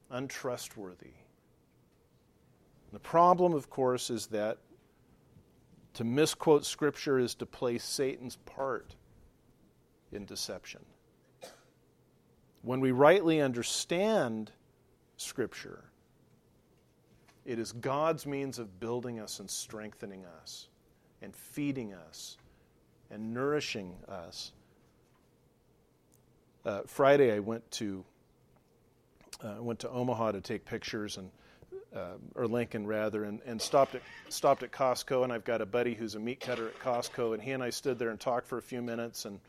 untrustworthy. 0.10 1.14
The 2.94 3.00
problem, 3.00 3.54
of 3.54 3.70
course, 3.70 4.10
is 4.10 4.28
that 4.28 4.58
to 5.96 6.04
misquote 6.04 6.66
Scripture 6.66 7.20
is 7.20 7.36
to 7.36 7.46
play 7.46 7.78
Satan's 7.78 8.38
part 8.38 8.96
in 10.12 10.26
deception. 10.26 10.82
When 12.62 12.80
we 12.80 12.92
rightly 12.92 13.42
understand 13.42 14.52
Scripture, 15.18 15.86
it 17.46 17.60
is 17.60 17.72
God's 17.72 18.26
means 18.26 18.60
of 18.60 18.80
building 18.80 19.20
us 19.20 19.40
and 19.40 19.50
strengthening 19.50 20.26
us 20.42 20.68
and 21.22 21.36
feeding 21.36 21.94
us 21.94 22.38
and 23.12 23.34
nourishing 23.34 23.96
us. 24.08 24.52
Uh, 26.66 26.82
Friday, 26.86 27.32
I 27.32 27.40
went 27.40 27.70
to 27.72 28.04
uh, 29.42 29.56
went 29.60 29.80
to 29.80 29.90
Omaha 29.90 30.34
to 30.34 30.42
take 30.42 30.66
pictures 30.66 31.18
and 31.18 31.30
uh, 31.96 32.14
or 32.36 32.48
Lincoln 32.48 32.86
rather, 32.86 33.24
and, 33.24 33.40
and 33.46 33.62
stopped 33.62 33.96
at 33.96 34.02
stopped 34.30 34.64
at 34.64 34.72
Costco. 34.72 35.24
And 35.24 35.32
I've 35.32 35.46
got 35.46 35.62
a 35.62 35.66
buddy 35.66 35.94
who's 35.94 36.16
a 36.16 36.20
meat 36.20 36.40
cutter 36.40 36.68
at 36.68 36.80
Costco, 36.80 37.34
and 37.34 37.42
he 37.42 37.52
and 37.52 37.64
I 37.64 37.70
stood 37.70 37.98
there 38.00 38.10
and 38.10 38.20
talked 38.20 38.48
for 38.48 38.58
a 38.58 38.62
few 38.62 38.82
minutes. 38.82 39.26
And 39.26 39.40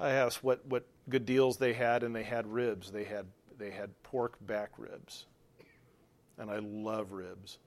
I 0.00 0.10
asked 0.10 0.42
what 0.42 0.64
what 0.66 0.84
good 1.08 1.26
deals 1.26 1.58
they 1.58 1.72
had, 1.72 2.02
and 2.02 2.14
they 2.14 2.22
had 2.22 2.46
ribs. 2.46 2.90
They 2.90 3.04
had 3.04 3.26
they 3.58 3.70
had 3.70 3.90
pork 4.02 4.36
back 4.46 4.70
ribs, 4.78 5.26
and 6.38 6.50
I 6.50 6.58
love 6.58 7.12
ribs. 7.12 7.58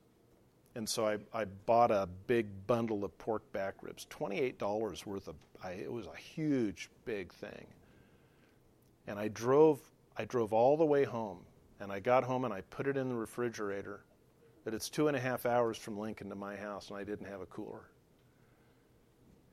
And 0.75 0.87
so 0.87 1.07
I, 1.07 1.17
I 1.33 1.45
bought 1.45 1.89
a 1.89 2.07
big 2.27 2.47
bundle 2.67 3.05
of 3.05 3.17
pork 3.17 3.49
back 3.53 3.75
ribs, 3.81 4.05
$28 4.09 5.05
worth 5.05 5.29
of, 5.29 5.35
I, 5.63 5.71
it 5.71 5.91
was 5.91 6.05
a 6.05 6.17
huge, 6.17 6.89
big 7.05 7.31
thing. 7.33 7.65
And 9.07 9.17
I 9.17 9.29
drove, 9.29 9.79
I 10.17 10.25
drove 10.25 10.51
all 10.51 10.75
the 10.75 10.85
way 10.85 11.05
home. 11.05 11.39
And 11.79 11.91
I 11.91 11.99
got 11.99 12.23
home 12.23 12.45
and 12.45 12.53
I 12.53 12.61
put 12.61 12.87
it 12.87 12.97
in 12.97 13.09
the 13.09 13.15
refrigerator. 13.15 14.01
But 14.65 14.73
it's 14.73 14.89
two 14.89 15.07
and 15.07 15.15
a 15.15 15.19
half 15.19 15.45
hours 15.45 15.77
from 15.77 15.97
Lincoln 15.97 16.29
to 16.29 16.35
my 16.35 16.55
house, 16.55 16.89
and 16.89 16.97
I 16.97 17.03
didn't 17.03 17.27
have 17.27 17.41
a 17.41 17.45
cooler. 17.45 17.83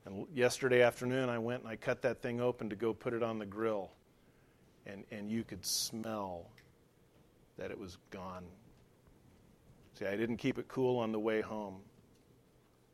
And 0.04 0.26
yesterday 0.34 0.82
afternoon, 0.82 1.28
I 1.28 1.38
went 1.38 1.62
and 1.62 1.70
I 1.70 1.76
cut 1.76 2.02
that 2.02 2.22
thing 2.22 2.40
open 2.40 2.70
to 2.70 2.76
go 2.76 2.92
put 2.92 3.12
it 3.12 3.22
on 3.22 3.38
the 3.38 3.46
grill. 3.46 3.90
And, 4.86 5.04
and 5.12 5.30
you 5.30 5.44
could 5.44 5.64
smell 5.64 6.50
that 7.58 7.70
it 7.70 7.78
was 7.78 7.98
gone 8.10 8.44
See, 10.02 10.08
I 10.08 10.16
didn't 10.16 10.38
keep 10.38 10.58
it 10.58 10.66
cool 10.66 10.98
on 10.98 11.12
the 11.12 11.20
way 11.20 11.42
home. 11.42 11.76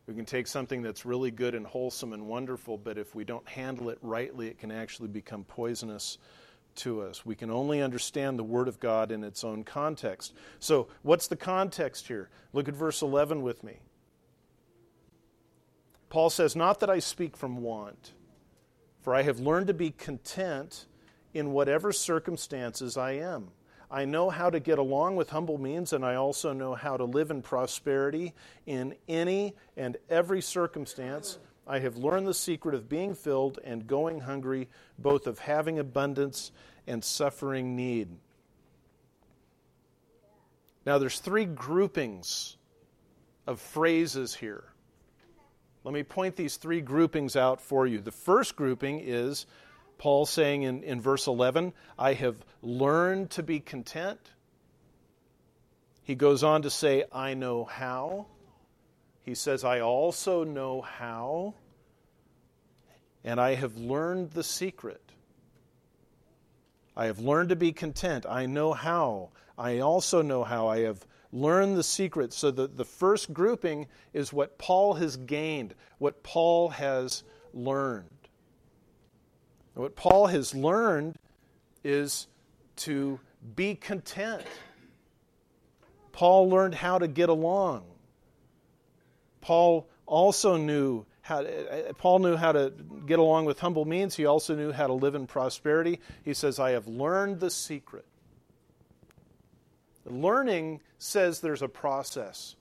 We 0.06 0.14
can 0.14 0.26
take 0.26 0.46
something 0.46 0.82
that's 0.82 1.06
really 1.06 1.30
good 1.30 1.54
and 1.54 1.66
wholesome 1.66 2.12
and 2.12 2.26
wonderful, 2.26 2.76
but 2.76 2.98
if 2.98 3.14
we 3.14 3.24
don't 3.24 3.48
handle 3.48 3.88
it 3.88 3.98
rightly, 4.02 4.48
it 4.48 4.58
can 4.58 4.70
actually 4.70 5.08
become 5.08 5.44
poisonous 5.44 6.18
to 6.76 7.00
us. 7.00 7.24
We 7.24 7.34
can 7.34 7.50
only 7.50 7.80
understand 7.80 8.38
the 8.38 8.44
Word 8.44 8.68
of 8.68 8.78
God 8.78 9.10
in 9.10 9.24
its 9.24 9.42
own 9.42 9.64
context. 9.64 10.34
So, 10.58 10.88
what's 11.00 11.28
the 11.28 11.36
context 11.36 12.08
here? 12.08 12.28
Look 12.52 12.68
at 12.68 12.74
verse 12.74 13.00
11 13.00 13.40
with 13.40 13.64
me. 13.64 13.78
Paul 16.10 16.28
says, 16.28 16.54
Not 16.54 16.80
that 16.80 16.90
I 16.90 16.98
speak 16.98 17.38
from 17.38 17.62
want, 17.62 18.12
for 19.00 19.14
I 19.14 19.22
have 19.22 19.40
learned 19.40 19.68
to 19.68 19.74
be 19.74 19.92
content 19.92 20.84
in 21.32 21.52
whatever 21.52 21.90
circumstances 21.90 22.98
I 22.98 23.12
am. 23.12 23.52
I 23.90 24.04
know 24.04 24.28
how 24.28 24.50
to 24.50 24.60
get 24.60 24.78
along 24.78 25.16
with 25.16 25.30
humble 25.30 25.58
means, 25.58 25.92
and 25.92 26.04
I 26.04 26.16
also 26.16 26.52
know 26.52 26.74
how 26.74 26.96
to 26.96 27.04
live 27.04 27.30
in 27.30 27.40
prosperity 27.40 28.34
in 28.66 28.94
any 29.08 29.54
and 29.76 29.96
every 30.10 30.42
circumstance. 30.42 31.38
I 31.66 31.78
have 31.78 31.96
learned 31.96 32.26
the 32.26 32.34
secret 32.34 32.74
of 32.74 32.88
being 32.88 33.14
filled 33.14 33.58
and 33.64 33.86
going 33.86 34.20
hungry, 34.20 34.68
both 34.98 35.26
of 35.26 35.38
having 35.38 35.78
abundance 35.78 36.52
and 36.86 37.02
suffering 37.02 37.76
need. 37.76 38.08
Now, 40.84 40.98
there's 40.98 41.20
three 41.20 41.44
groupings 41.44 42.56
of 43.46 43.60
phrases 43.60 44.34
here. 44.34 44.64
Let 45.84 45.94
me 45.94 46.02
point 46.02 46.36
these 46.36 46.56
three 46.56 46.82
groupings 46.82 47.36
out 47.36 47.60
for 47.60 47.86
you. 47.86 48.00
The 48.00 48.12
first 48.12 48.56
grouping 48.56 49.00
is 49.00 49.46
Paul 49.98 50.26
saying 50.26 50.62
in, 50.62 50.82
in 50.84 51.00
verse 51.00 51.26
11, 51.26 51.72
I 51.98 52.14
have 52.14 52.36
learned 52.62 53.30
to 53.32 53.42
be 53.42 53.60
content. 53.60 54.20
He 56.02 56.14
goes 56.14 56.42
on 56.42 56.62
to 56.62 56.70
say, 56.70 57.04
I 57.12 57.34
know 57.34 57.64
how. 57.64 58.26
He 59.22 59.34
says, 59.34 59.64
I 59.64 59.80
also 59.80 60.44
know 60.44 60.80
how. 60.80 61.54
And 63.24 63.40
I 63.40 63.54
have 63.54 63.76
learned 63.76 64.30
the 64.30 64.44
secret. 64.44 65.02
I 66.96 67.06
have 67.06 67.18
learned 67.18 67.50
to 67.50 67.56
be 67.56 67.72
content. 67.72 68.24
I 68.26 68.46
know 68.46 68.72
how. 68.72 69.30
I 69.58 69.80
also 69.80 70.22
know 70.22 70.44
how. 70.44 70.68
I 70.68 70.80
have 70.80 71.04
learned 71.32 71.76
the 71.76 71.82
secret. 71.82 72.32
So 72.32 72.50
the, 72.50 72.68
the 72.68 72.84
first 72.84 73.32
grouping 73.32 73.86
is 74.12 74.32
what 74.32 74.56
Paul 74.58 74.94
has 74.94 75.16
gained, 75.16 75.74
what 75.98 76.22
Paul 76.22 76.70
has 76.70 77.22
learned. 77.52 78.17
What 79.78 79.94
Paul 79.94 80.26
has 80.26 80.56
learned 80.56 81.16
is 81.84 82.26
to 82.78 83.20
be 83.54 83.76
content. 83.76 84.42
Paul 86.10 86.50
learned 86.50 86.74
how 86.74 86.98
to 86.98 87.06
get 87.06 87.28
along. 87.28 87.84
Paul 89.40 89.88
also 90.04 90.56
knew 90.56 91.06
how 91.20 91.42
to, 91.42 91.94
Paul 91.96 92.18
knew 92.18 92.34
how 92.34 92.50
to 92.50 92.72
get 93.06 93.20
along 93.20 93.44
with 93.44 93.60
humble 93.60 93.84
means. 93.84 94.16
He 94.16 94.26
also 94.26 94.56
knew 94.56 94.72
how 94.72 94.88
to 94.88 94.94
live 94.94 95.14
in 95.14 95.28
prosperity. 95.28 96.00
He 96.24 96.34
says, 96.34 96.58
I 96.58 96.70
have 96.70 96.88
learned 96.88 97.38
the 97.38 97.50
secret. 97.50 98.04
Learning 100.04 100.80
says 100.98 101.38
there's 101.38 101.62
a 101.62 101.68
process. 101.68 102.56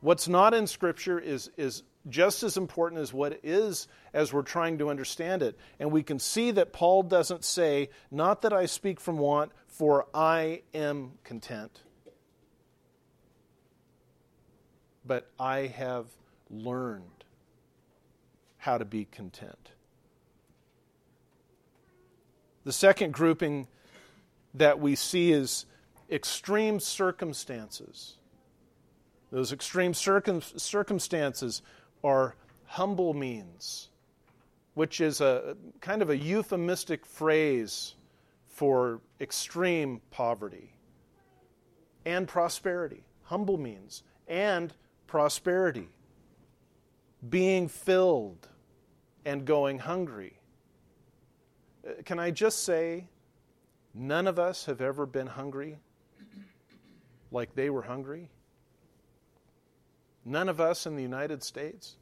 What's 0.00 0.28
not 0.28 0.54
in 0.54 0.66
Scripture 0.66 1.18
is, 1.18 1.50
is 1.58 1.82
just 2.08 2.42
as 2.42 2.56
important 2.56 3.00
as 3.00 3.12
what 3.12 3.40
is 3.42 3.88
as 4.12 4.32
we're 4.32 4.42
trying 4.42 4.78
to 4.78 4.90
understand 4.90 5.42
it. 5.42 5.58
And 5.78 5.90
we 5.90 6.02
can 6.02 6.18
see 6.18 6.50
that 6.52 6.72
Paul 6.72 7.02
doesn't 7.02 7.44
say, 7.44 7.90
Not 8.10 8.42
that 8.42 8.52
I 8.52 8.66
speak 8.66 9.00
from 9.00 9.18
want, 9.18 9.52
for 9.66 10.06
I 10.14 10.62
am 10.74 11.12
content. 11.24 11.80
But 15.04 15.30
I 15.38 15.66
have 15.66 16.06
learned 16.50 17.24
how 18.58 18.78
to 18.78 18.84
be 18.84 19.06
content. 19.06 19.70
The 22.64 22.72
second 22.72 23.14
grouping 23.14 23.66
that 24.54 24.78
we 24.80 24.94
see 24.94 25.32
is 25.32 25.64
extreme 26.10 26.80
circumstances. 26.80 28.16
Those 29.30 29.52
extreme 29.52 29.94
circum- 29.94 30.42
circumstances 30.42 31.62
are 32.02 32.34
humble 32.64 33.14
means, 33.14 33.88
which 34.74 35.00
is 35.00 35.20
a 35.20 35.56
kind 35.80 36.02
of 36.02 36.10
a 36.10 36.16
euphemistic 36.16 37.04
phrase 37.04 37.94
for 38.46 39.00
extreme 39.20 40.00
poverty 40.10 40.74
and 42.04 42.26
prosperity. 42.26 43.04
Humble 43.22 43.58
means 43.58 44.02
and 44.26 44.72
prosperity. 45.06 45.88
Being 47.28 47.68
filled 47.68 48.48
and 49.24 49.44
going 49.44 49.78
hungry. 49.78 50.38
Uh, 51.86 52.02
can 52.04 52.18
I 52.18 52.30
just 52.30 52.64
say, 52.64 53.06
none 53.94 54.26
of 54.26 54.38
us 54.38 54.64
have 54.66 54.80
ever 54.80 55.04
been 55.04 55.26
hungry 55.26 55.78
like 57.30 57.54
they 57.54 57.70
were 57.70 57.82
hungry? 57.82 58.30
None 60.28 60.50
of 60.50 60.60
us 60.60 60.84
in 60.84 60.94
the 60.94 61.02
United 61.02 61.42
States 61.42 61.96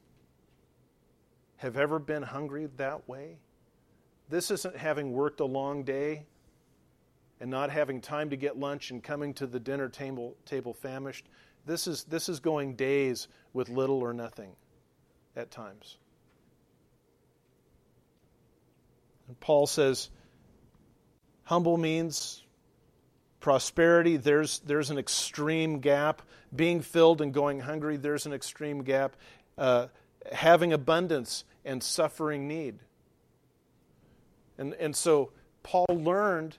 have 1.55 1.77
ever 1.77 1.97
been 1.97 2.23
hungry 2.23 2.67
that 2.75 3.07
way. 3.07 3.37
This 4.27 4.51
isn't 4.51 4.75
having 4.75 5.13
worked 5.13 5.39
a 5.39 5.45
long 5.45 5.83
day 5.83 6.25
and 7.39 7.49
not 7.49 7.69
having 7.69 8.01
time 8.01 8.31
to 8.31 8.35
get 8.35 8.59
lunch 8.59 8.91
and 8.91 9.01
coming 9.01 9.33
to 9.35 9.47
the 9.47 9.61
dinner 9.61 9.87
table, 9.87 10.35
table 10.45 10.73
famished. 10.73 11.25
This 11.65 11.87
is, 11.87 12.03
this 12.03 12.27
is 12.27 12.41
going 12.41 12.75
days 12.75 13.29
with 13.53 13.69
little 13.69 13.99
or 13.99 14.13
nothing 14.13 14.51
at 15.37 15.49
times. 15.49 15.97
And 19.29 19.39
Paul 19.39 19.67
says, 19.67 20.09
humble 21.45 21.77
means 21.77 22.43
prosperity, 23.39 24.17
there's, 24.17 24.59
there's 24.59 24.89
an 24.89 24.97
extreme 24.97 25.79
gap. 25.79 26.21
Being 26.55 26.81
filled 26.81 27.21
and 27.21 27.33
going 27.33 27.59
hungry, 27.59 27.97
there's 27.97 28.25
an 28.25 28.33
extreme 28.33 28.83
gap. 28.83 29.15
Uh, 29.57 29.87
having 30.31 30.73
abundance 30.73 31.43
and 31.65 31.83
suffering 31.83 32.47
need. 32.47 32.79
And, 34.57 34.73
and 34.75 34.95
so 34.95 35.31
Paul 35.63 35.85
learned 35.89 36.57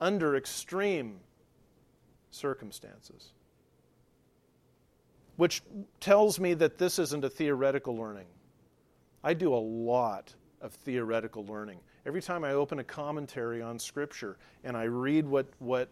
under 0.00 0.36
extreme 0.36 1.20
circumstances, 2.30 3.32
which 5.36 5.62
tells 6.00 6.38
me 6.40 6.54
that 6.54 6.78
this 6.78 6.98
isn't 6.98 7.24
a 7.24 7.30
theoretical 7.30 7.96
learning. 7.96 8.26
I 9.22 9.34
do 9.34 9.54
a 9.54 9.56
lot 9.56 10.34
of 10.60 10.72
theoretical 10.72 11.44
learning. 11.44 11.80
Every 12.06 12.22
time 12.22 12.44
I 12.44 12.52
open 12.52 12.78
a 12.78 12.84
commentary 12.84 13.60
on 13.60 13.80
Scripture 13.80 14.36
and 14.62 14.76
I 14.76 14.84
read 14.84 15.26
what, 15.26 15.46
what 15.58 15.88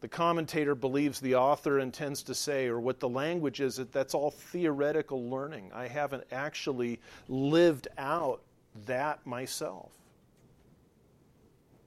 the 0.00 0.06
commentator 0.06 0.76
believes 0.76 1.18
the 1.18 1.34
author 1.34 1.80
intends 1.80 2.22
to 2.24 2.34
say 2.34 2.68
or 2.68 2.78
what 2.78 3.00
the 3.00 3.08
language 3.08 3.60
is, 3.60 3.76
that's 3.90 4.14
all 4.14 4.30
theoretical 4.30 5.28
learning. 5.28 5.72
I 5.74 5.88
haven't 5.88 6.22
actually 6.30 7.00
lived 7.28 7.88
out 7.98 8.40
that 8.86 9.26
myself. 9.26 9.90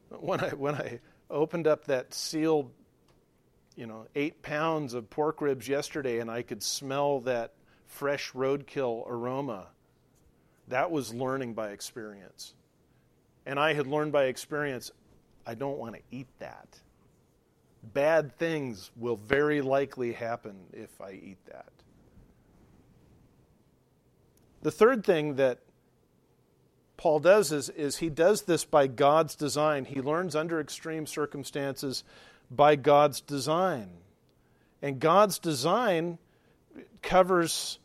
When 0.09 0.41
I, 0.41 0.49
when 0.49 0.75
I 0.75 0.99
opened 1.29 1.65
up 1.65 1.85
that 1.85 2.13
sealed, 2.13 2.69
you 3.77 3.85
know, 3.87 4.05
eight 4.15 4.41
pounds 4.41 4.93
of 4.93 5.09
pork 5.09 5.39
ribs 5.39 5.65
yesterday 5.65 6.19
and 6.19 6.29
I 6.29 6.41
could 6.41 6.61
smell 6.61 7.21
that 7.21 7.53
fresh 7.87 8.33
roadkill 8.33 9.07
aroma, 9.07 9.67
that 10.67 10.91
was 10.91 11.13
learning 11.13 11.53
by 11.53 11.69
experience. 11.69 12.53
And 13.45 13.59
I 13.59 13.73
had 13.73 13.87
learned 13.87 14.11
by 14.11 14.25
experience 14.25 14.91
I 15.45 15.55
don't 15.55 15.77
want 15.77 15.95
to 15.95 16.01
eat 16.11 16.27
that 16.39 16.79
bad 17.83 18.37
things 18.37 18.91
will 18.95 19.15
very 19.15 19.61
likely 19.61 20.13
happen 20.13 20.55
if 20.73 21.01
I 21.01 21.11
eat 21.11 21.37
that. 21.47 21.71
The 24.61 24.71
third 24.71 25.03
thing 25.03 25.35
that 25.35 25.59
Paul 26.97 27.19
does 27.19 27.51
is, 27.51 27.69
is 27.69 27.97
he 27.97 28.09
does 28.09 28.43
this 28.43 28.63
by 28.63 28.85
God's 28.85 29.35
design. 29.35 29.85
He 29.85 30.01
learns 30.01 30.35
under 30.35 30.59
extreme 30.59 31.07
circumstances 31.07 32.03
by 32.51 32.75
God's 32.75 33.21
design. 33.21 33.89
And 34.83 34.99
God's 34.99 35.39
design 35.39 36.19
covers 37.01 37.79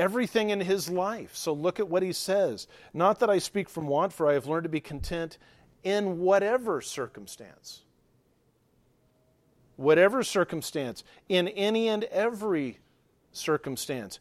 everything 0.00 0.50
in 0.50 0.60
his 0.60 0.88
life. 0.88 1.36
So 1.36 1.52
look 1.52 1.78
at 1.78 1.88
what 1.88 2.02
he 2.02 2.12
says. 2.12 2.66
Not 2.94 3.20
that 3.20 3.30
I 3.30 3.38
speak 3.38 3.68
from 3.68 3.86
want, 3.86 4.12
for 4.12 4.28
I 4.28 4.34
have 4.34 4.46
learned 4.46 4.64
to 4.64 4.70
be 4.70 4.80
content 4.80 5.38
in 5.82 6.18
whatever 6.18 6.80
circumstance 6.80 7.82
whatever 9.80 10.22
circumstance, 10.22 11.02
in 11.28 11.48
any 11.48 11.88
and 11.88 12.04
every 12.04 12.78
circumstance. 13.32 14.20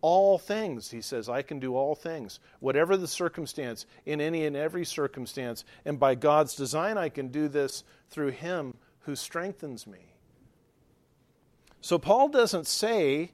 All 0.00 0.38
things, 0.38 0.92
he 0.92 1.02
says, 1.02 1.28
I 1.28 1.42
can 1.42 1.58
do 1.58 1.74
all 1.74 1.96
things. 1.96 2.38
Whatever 2.60 2.96
the 2.96 3.08
circumstance, 3.08 3.84
in 4.06 4.20
any 4.20 4.46
and 4.46 4.56
every 4.56 4.86
circumstance. 4.86 5.64
And 5.84 5.98
by 5.98 6.14
God's 6.14 6.54
design, 6.54 6.96
I 6.96 7.08
can 7.08 7.28
do 7.28 7.48
this 7.48 7.82
through 8.10 8.30
Him 8.30 8.76
who 9.00 9.16
strengthens 9.16 9.88
me. 9.88 10.14
So 11.80 11.98
Paul 11.98 12.28
doesn't 12.28 12.68
say, 12.68 13.32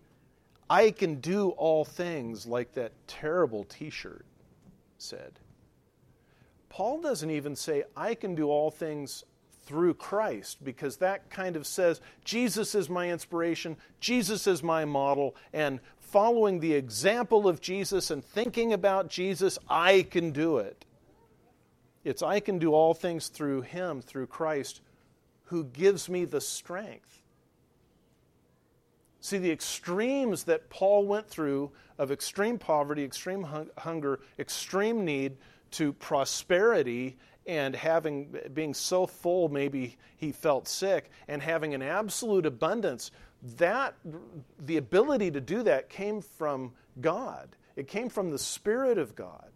I 0.69 0.91
can 0.91 1.17
do 1.17 1.51
all 1.51 1.85
things 1.85 2.47
like 2.47 2.75
that 2.75 2.93
terrible 3.07 3.65
t 3.65 3.91
shirt 3.91 4.27
said. 4.99 5.39
Paul 6.69 7.01
doesn't 7.01 7.31
even 7.31 7.57
say, 7.57 7.85
I 7.97 8.15
can 8.15 8.35
do 8.35 8.51
all 8.51 8.71
things 8.71 9.25
through 9.65 9.95
Christ 9.95 10.63
because 10.63 10.99
that 10.99 11.31
kind 11.31 11.57
of 11.57 11.67
says 11.67 12.01
Jesus 12.25 12.75
is 12.75 12.89
my 12.89 13.11
inspiration, 13.11 13.77
Jesus 14.01 14.47
is 14.47 14.63
my 14.63 14.85
model, 14.85 15.35
and 15.53 15.81
following 15.99 16.61
the 16.61 16.75
example 16.75 17.49
of 17.49 17.61
Jesus 17.61 18.11
and 18.11 18.25
thinking 18.25 18.73
about 18.73 19.09
Jesus, 19.09 19.59
I 19.69 20.03
can 20.03 20.31
do 20.31 20.59
it. 20.59 20.85
It's 22.05 22.23
I 22.23 22.39
can 22.39 22.59
do 22.59 22.73
all 22.73 22.95
things 22.95 23.29
through 23.29 23.63
Him, 23.63 24.01
through 24.01 24.29
Christ, 24.29 24.81
who 25.47 25.65
gives 25.65 26.09
me 26.09 26.25
the 26.25 26.41
strength. 26.41 27.16
See, 29.27 29.39
the 29.39 29.51
extremes 29.51 30.45
that 30.45 30.71
Paul 30.71 31.05
went 31.05 31.27
through 31.27 31.73
of 31.99 32.13
extreme 32.13 32.59
poverty, 32.59 33.03
extreme 33.03 33.45
hunger, 33.77 34.21
extreme 34.39 35.05
need 35.05 35.39
to 35.73 35.93
prosperity 35.95 37.17
and 37.45 37.75
having 37.75 38.39
being 38.55 38.73
so 38.73 39.05
full 39.05 39.49
maybe 39.49 39.97
he 40.17 40.31
felt 40.31 40.69
sick 40.69 41.11
and 41.27 41.43
having 41.43 41.75
an 41.75 41.83
absolute 41.83 42.47
abundance 42.47 43.11
that 43.57 43.97
the 44.61 44.77
ability 44.77 45.33
to 45.33 45.41
do 45.41 45.65
that 45.65 45.89
came 45.89 46.21
from 46.21 46.71
God. 47.01 47.57
It 47.75 47.89
came 47.89 48.09
from 48.09 48.31
the 48.31 48.39
spirit 48.39 48.97
of 48.97 49.17
God 49.17 49.51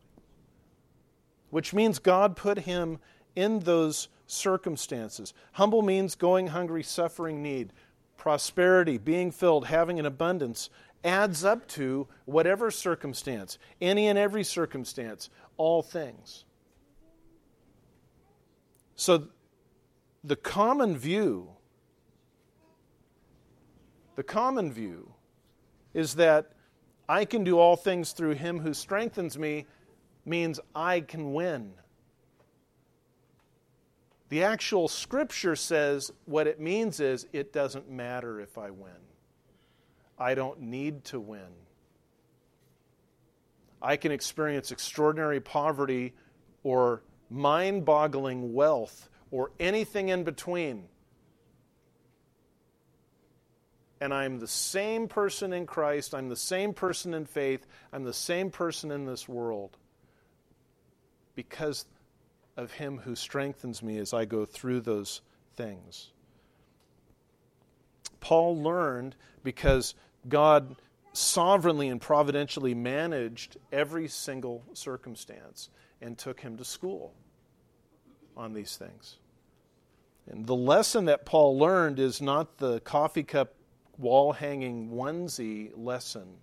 which 1.50 1.72
means 1.72 2.00
God 2.00 2.34
put 2.34 2.58
him 2.58 2.98
in 3.36 3.60
those 3.60 4.08
circumstances. 4.26 5.32
Humble 5.52 5.82
means 5.82 6.14
going 6.14 6.48
hungry 6.48 6.82
suffering 6.82 7.40
need 7.42 7.72
prosperity 8.20 8.98
being 8.98 9.30
filled 9.30 9.66
having 9.66 9.98
an 9.98 10.06
abundance 10.06 10.70
adds 11.02 11.44
up 11.44 11.66
to 11.66 12.06
whatever 12.26 12.70
circumstance 12.70 13.58
any 13.80 14.06
and 14.06 14.18
every 14.18 14.44
circumstance 14.44 15.30
all 15.56 15.82
things 15.82 16.44
so, 19.00 19.28
the 20.22 20.36
common 20.36 20.94
view, 20.94 21.48
the 24.14 24.22
common 24.22 24.70
view 24.70 25.14
is 25.94 26.16
that 26.16 26.52
I 27.08 27.24
can 27.24 27.42
do 27.42 27.58
all 27.58 27.76
things 27.76 28.12
through 28.12 28.34
him 28.34 28.60
who 28.60 28.74
strengthens 28.74 29.38
me 29.38 29.64
means 30.26 30.60
I 30.74 31.00
can 31.00 31.32
win. 31.32 31.72
The 34.30 34.44
actual 34.44 34.88
scripture 34.88 35.56
says 35.56 36.10
what 36.24 36.46
it 36.46 36.58
means 36.58 37.00
is 37.00 37.26
it 37.32 37.52
doesn't 37.52 37.90
matter 37.90 38.40
if 38.40 38.56
I 38.56 38.70
win. 38.70 38.92
I 40.18 40.34
don't 40.34 40.60
need 40.60 41.04
to 41.06 41.20
win. 41.20 41.52
I 43.82 43.96
can 43.96 44.12
experience 44.12 44.72
extraordinary 44.72 45.40
poverty 45.40 46.14
or 46.62 47.02
mind 47.30 47.84
boggling 47.84 48.52
wealth, 48.52 49.08
or 49.30 49.52
anything 49.60 50.08
in 50.08 50.24
between. 50.24 50.84
And 54.00 54.12
I'm 54.12 54.40
the 54.40 54.48
same 54.48 55.08
person 55.08 55.52
in 55.52 55.66
Christ, 55.66 56.14
I'm 56.14 56.28
the 56.28 56.36
same 56.36 56.72
person 56.72 57.14
in 57.14 57.26
faith, 57.26 57.66
I'm 57.92 58.02
the 58.02 58.12
same 58.12 58.50
person 58.50 58.90
in 58.90 59.04
this 59.04 59.28
world 59.28 59.76
because 61.34 61.86
of 62.56 62.72
Him 62.72 62.98
who 62.98 63.14
strengthens 63.14 63.82
me 63.82 63.98
as 63.98 64.12
I 64.12 64.24
go 64.24 64.44
through 64.44 64.80
those 64.80 65.20
things. 65.56 66.10
Paul 68.20 68.62
learned 68.62 69.16
because 69.42 69.94
God 70.28 70.76
sovereignly 71.12 71.88
and 71.88 72.00
providentially 72.00 72.74
managed 72.74 73.56
every 73.72 74.08
single 74.08 74.62
circumstance 74.74 75.70
and 76.00 76.16
took 76.16 76.40
him 76.40 76.56
to 76.56 76.64
school 76.64 77.12
on 78.36 78.52
these 78.52 78.76
things. 78.76 79.16
And 80.30 80.46
the 80.46 80.54
lesson 80.54 81.06
that 81.06 81.26
Paul 81.26 81.58
learned 81.58 81.98
is 81.98 82.22
not 82.22 82.58
the 82.58 82.80
coffee 82.80 83.24
cup 83.24 83.54
wall 83.98 84.32
hanging 84.32 84.90
onesie 84.90 85.72
lesson 85.74 86.36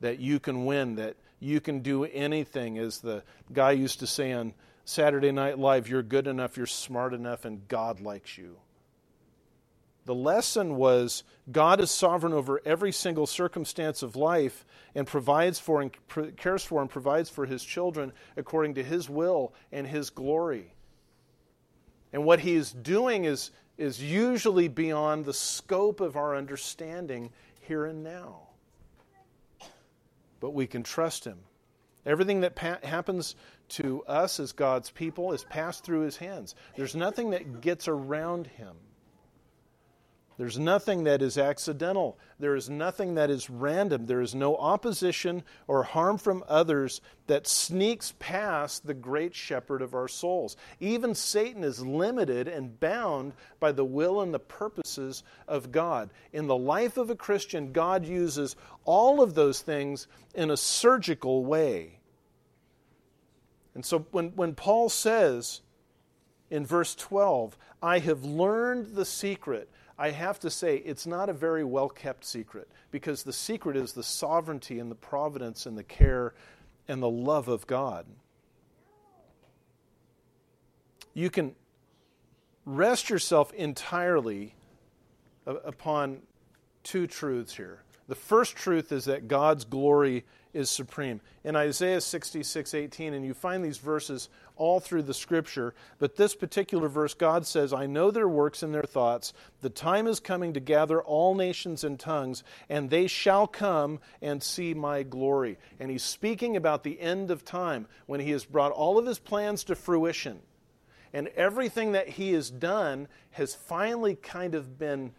that 0.00 0.18
you 0.18 0.40
can 0.40 0.64
win, 0.64 0.96
that 0.96 1.16
you 1.38 1.60
can 1.60 1.80
do 1.80 2.04
anything, 2.04 2.78
as 2.78 2.98
the 3.00 3.22
guy 3.52 3.72
used 3.72 4.00
to 4.00 4.06
say 4.06 4.32
on 4.32 4.52
Saturday 4.90 5.30
Night 5.30 5.56
Live, 5.56 5.88
you're 5.88 6.02
good 6.02 6.26
enough, 6.26 6.56
you're 6.56 6.66
smart 6.66 7.14
enough, 7.14 7.44
and 7.44 7.68
God 7.68 8.00
likes 8.00 8.36
you. 8.36 8.56
The 10.04 10.16
lesson 10.16 10.74
was 10.74 11.22
God 11.52 11.80
is 11.80 11.92
sovereign 11.92 12.32
over 12.32 12.60
every 12.64 12.90
single 12.90 13.28
circumstance 13.28 14.02
of 14.02 14.16
life 14.16 14.66
and 14.96 15.06
provides 15.06 15.60
for 15.60 15.80
and 15.80 15.92
cares 16.36 16.64
for 16.64 16.80
and 16.80 16.90
provides 16.90 17.30
for 17.30 17.46
his 17.46 17.62
children 17.62 18.12
according 18.36 18.74
to 18.74 18.82
his 18.82 19.08
will 19.08 19.54
and 19.70 19.86
his 19.86 20.10
glory. 20.10 20.74
And 22.12 22.24
what 22.24 22.40
he 22.40 22.56
is 22.56 22.72
doing 22.72 23.26
is, 23.26 23.52
is 23.78 24.02
usually 24.02 24.66
beyond 24.66 25.24
the 25.24 25.32
scope 25.32 26.00
of 26.00 26.16
our 26.16 26.34
understanding 26.34 27.30
here 27.60 27.86
and 27.86 28.02
now. 28.02 28.48
But 30.40 30.50
we 30.50 30.66
can 30.66 30.82
trust 30.82 31.24
him. 31.24 31.38
Everything 32.04 32.40
that 32.40 32.56
pa- 32.56 32.78
happens 32.82 33.36
to 33.70 34.02
us 34.04 34.40
as 34.40 34.52
God's 34.52 34.90
people 34.90 35.32
is 35.32 35.44
passed 35.44 35.84
through 35.84 36.00
his 36.00 36.16
hands. 36.16 36.54
There's 36.76 36.94
nothing 36.94 37.30
that 37.30 37.60
gets 37.60 37.88
around 37.88 38.46
him. 38.46 38.76
There's 40.40 40.58
nothing 40.58 41.04
that 41.04 41.20
is 41.20 41.36
accidental. 41.36 42.18
There 42.38 42.56
is 42.56 42.70
nothing 42.70 43.16
that 43.16 43.28
is 43.28 43.50
random. 43.50 44.06
There 44.06 44.22
is 44.22 44.34
no 44.34 44.56
opposition 44.56 45.42
or 45.68 45.82
harm 45.82 46.16
from 46.16 46.44
others 46.48 47.02
that 47.26 47.46
sneaks 47.46 48.14
past 48.18 48.86
the 48.86 48.94
great 48.94 49.34
shepherd 49.34 49.82
of 49.82 49.94
our 49.94 50.08
souls. 50.08 50.56
Even 50.80 51.14
Satan 51.14 51.62
is 51.62 51.84
limited 51.84 52.48
and 52.48 52.80
bound 52.80 53.34
by 53.60 53.72
the 53.72 53.84
will 53.84 54.22
and 54.22 54.32
the 54.32 54.38
purposes 54.38 55.24
of 55.46 55.70
God. 55.70 56.08
In 56.32 56.46
the 56.46 56.56
life 56.56 56.96
of 56.96 57.10
a 57.10 57.16
Christian, 57.16 57.72
God 57.72 58.06
uses 58.06 58.56
all 58.86 59.20
of 59.20 59.34
those 59.34 59.60
things 59.60 60.08
in 60.34 60.50
a 60.50 60.56
surgical 60.56 61.44
way. 61.44 61.99
And 63.74 63.84
so 63.84 64.06
when, 64.10 64.30
when 64.30 64.54
Paul 64.54 64.88
says 64.88 65.60
in 66.50 66.66
verse 66.66 66.94
12, 66.94 67.56
I 67.82 68.00
have 68.00 68.24
learned 68.24 68.94
the 68.94 69.04
secret 69.04 69.70
I 70.00 70.12
have 70.12 70.40
to 70.40 70.50
say 70.50 70.76
it's 70.76 71.06
not 71.06 71.28
a 71.28 71.34
very 71.34 71.62
well 71.62 71.90
kept 71.90 72.24
secret 72.24 72.70
because 72.90 73.22
the 73.22 73.34
secret 73.34 73.76
is 73.76 73.92
the 73.92 74.02
sovereignty 74.02 74.78
and 74.78 74.90
the 74.90 74.94
providence 74.94 75.66
and 75.66 75.76
the 75.76 75.84
care 75.84 76.32
and 76.88 77.02
the 77.02 77.10
love 77.10 77.48
of 77.48 77.66
God. 77.66 78.06
You 81.12 81.28
can 81.28 81.54
rest 82.64 83.10
yourself 83.10 83.52
entirely 83.52 84.54
upon 85.44 86.22
two 86.82 87.06
truths 87.06 87.54
here. 87.54 87.82
The 88.08 88.14
first 88.14 88.56
truth 88.56 88.92
is 88.92 89.04
that 89.04 89.28
God's 89.28 89.66
glory 89.66 90.24
is 90.52 90.70
supreme. 90.70 91.20
In 91.44 91.56
Isaiah 91.56 92.00
66 92.00 92.74
18, 92.74 93.14
and 93.14 93.24
you 93.24 93.34
find 93.34 93.64
these 93.64 93.78
verses 93.78 94.28
all 94.56 94.80
through 94.80 95.02
the 95.02 95.14
scripture, 95.14 95.74
but 95.98 96.16
this 96.16 96.34
particular 96.34 96.88
verse, 96.88 97.14
God 97.14 97.46
says, 97.46 97.72
I 97.72 97.86
know 97.86 98.10
their 98.10 98.28
works 98.28 98.62
and 98.62 98.74
their 98.74 98.82
thoughts. 98.82 99.32
The 99.62 99.70
time 99.70 100.06
is 100.06 100.20
coming 100.20 100.52
to 100.54 100.60
gather 100.60 101.00
all 101.00 101.34
nations 101.34 101.84
and 101.84 101.98
tongues, 101.98 102.42
and 102.68 102.90
they 102.90 103.06
shall 103.06 103.46
come 103.46 104.00
and 104.20 104.42
see 104.42 104.74
my 104.74 105.02
glory. 105.02 105.58
And 105.78 105.90
he's 105.90 106.02
speaking 106.02 106.56
about 106.56 106.82
the 106.82 107.00
end 107.00 107.30
of 107.30 107.44
time 107.44 107.86
when 108.06 108.20
he 108.20 108.30
has 108.32 108.44
brought 108.44 108.72
all 108.72 108.98
of 108.98 109.06
his 109.06 109.18
plans 109.18 109.64
to 109.64 109.74
fruition. 109.74 110.40
And 111.12 111.28
everything 111.28 111.92
that 111.92 112.08
he 112.08 112.32
has 112.32 112.50
done 112.50 113.08
has 113.32 113.54
finally 113.54 114.14
kind 114.14 114.54
of 114.54 114.78
been 114.78 115.12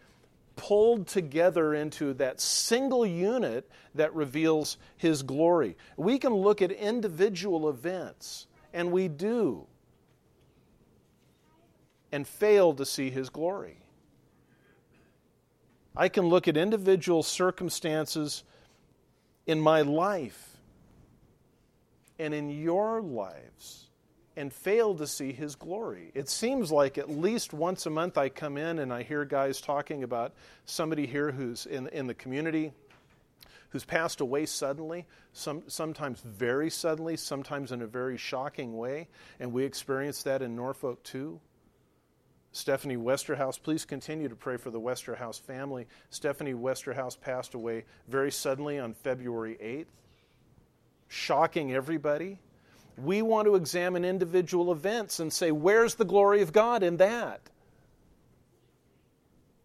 pulled 0.56 1.06
together 1.06 1.74
into 1.74 2.14
that 2.14 2.40
single 2.40 3.06
unit 3.06 3.70
that 3.94 4.14
reveals 4.14 4.76
His 4.96 5.22
glory. 5.22 5.76
We 5.96 6.18
can 6.18 6.34
look 6.34 6.62
at 6.62 6.72
individual 6.72 7.68
events, 7.68 8.46
and 8.72 8.92
we 8.92 9.08
do, 9.08 9.66
and 12.10 12.26
fail 12.26 12.74
to 12.74 12.86
see 12.86 13.10
His 13.10 13.30
glory. 13.30 13.78
I 15.96 16.08
can 16.08 16.26
look 16.26 16.48
at 16.48 16.56
individual 16.56 17.22
circumstances 17.22 18.44
in 19.46 19.60
my 19.60 19.82
life 19.82 20.56
and 22.18 22.32
in 22.32 22.50
your 22.50 23.02
lives 23.02 23.88
and 24.36 24.52
fail 24.52 24.94
to 24.94 25.06
see 25.06 25.32
his 25.32 25.54
glory. 25.54 26.10
It 26.14 26.28
seems 26.28 26.72
like 26.72 26.98
at 26.98 27.10
least 27.10 27.52
once 27.52 27.86
a 27.86 27.90
month 27.90 28.16
I 28.16 28.28
come 28.28 28.56
in 28.56 28.78
and 28.78 28.92
I 28.92 29.02
hear 29.02 29.24
guys 29.24 29.60
talking 29.60 30.02
about 30.02 30.32
somebody 30.64 31.06
here 31.06 31.30
who's 31.30 31.66
in, 31.66 31.88
in 31.88 32.06
the 32.06 32.14
community 32.14 32.72
who's 33.72 33.84
passed 33.84 34.20
away 34.20 34.44
suddenly, 34.44 35.06
some, 35.32 35.62
sometimes 35.66 36.20
very 36.20 36.68
suddenly, 36.68 37.16
sometimes 37.16 37.72
in 37.72 37.80
a 37.80 37.86
very 37.86 38.18
shocking 38.18 38.76
way. 38.76 39.08
And 39.40 39.50
we 39.50 39.64
experience 39.64 40.22
that 40.24 40.42
in 40.42 40.54
Norfolk 40.54 41.02
too. 41.02 41.40
Stephanie 42.52 42.98
Westerhouse, 42.98 43.60
please 43.60 43.86
continue 43.86 44.28
to 44.28 44.36
pray 44.36 44.58
for 44.58 44.70
the 44.70 44.78
Westerhouse 44.78 45.40
family. 45.40 45.86
Stephanie 46.10 46.52
Westerhouse 46.52 47.18
passed 47.18 47.54
away 47.54 47.84
very 48.08 48.30
suddenly 48.30 48.78
on 48.78 48.92
February 48.92 49.56
8th, 49.62 49.86
shocking 51.08 51.72
everybody 51.72 52.38
we 53.02 53.22
want 53.22 53.46
to 53.46 53.56
examine 53.56 54.04
individual 54.04 54.70
events 54.72 55.18
and 55.20 55.32
say, 55.32 55.50
where's 55.50 55.96
the 55.96 56.04
glory 56.04 56.42
of 56.42 56.52
God 56.52 56.82
in 56.82 56.98
that? 56.98 57.40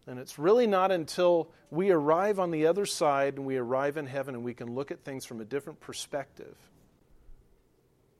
And 0.06 0.18
it's 0.18 0.38
really 0.38 0.66
not 0.66 0.90
until 0.90 1.50
we 1.70 1.90
arrive 1.90 2.40
on 2.40 2.50
the 2.50 2.66
other 2.66 2.86
side 2.86 3.34
and 3.36 3.44
we 3.44 3.58
arrive 3.58 3.96
in 3.96 4.06
heaven 4.06 4.34
and 4.34 4.42
we 4.42 4.54
can 4.54 4.74
look 4.74 4.90
at 4.90 5.04
things 5.04 5.26
from 5.26 5.40
a 5.40 5.44
different 5.44 5.80
perspective 5.80 6.56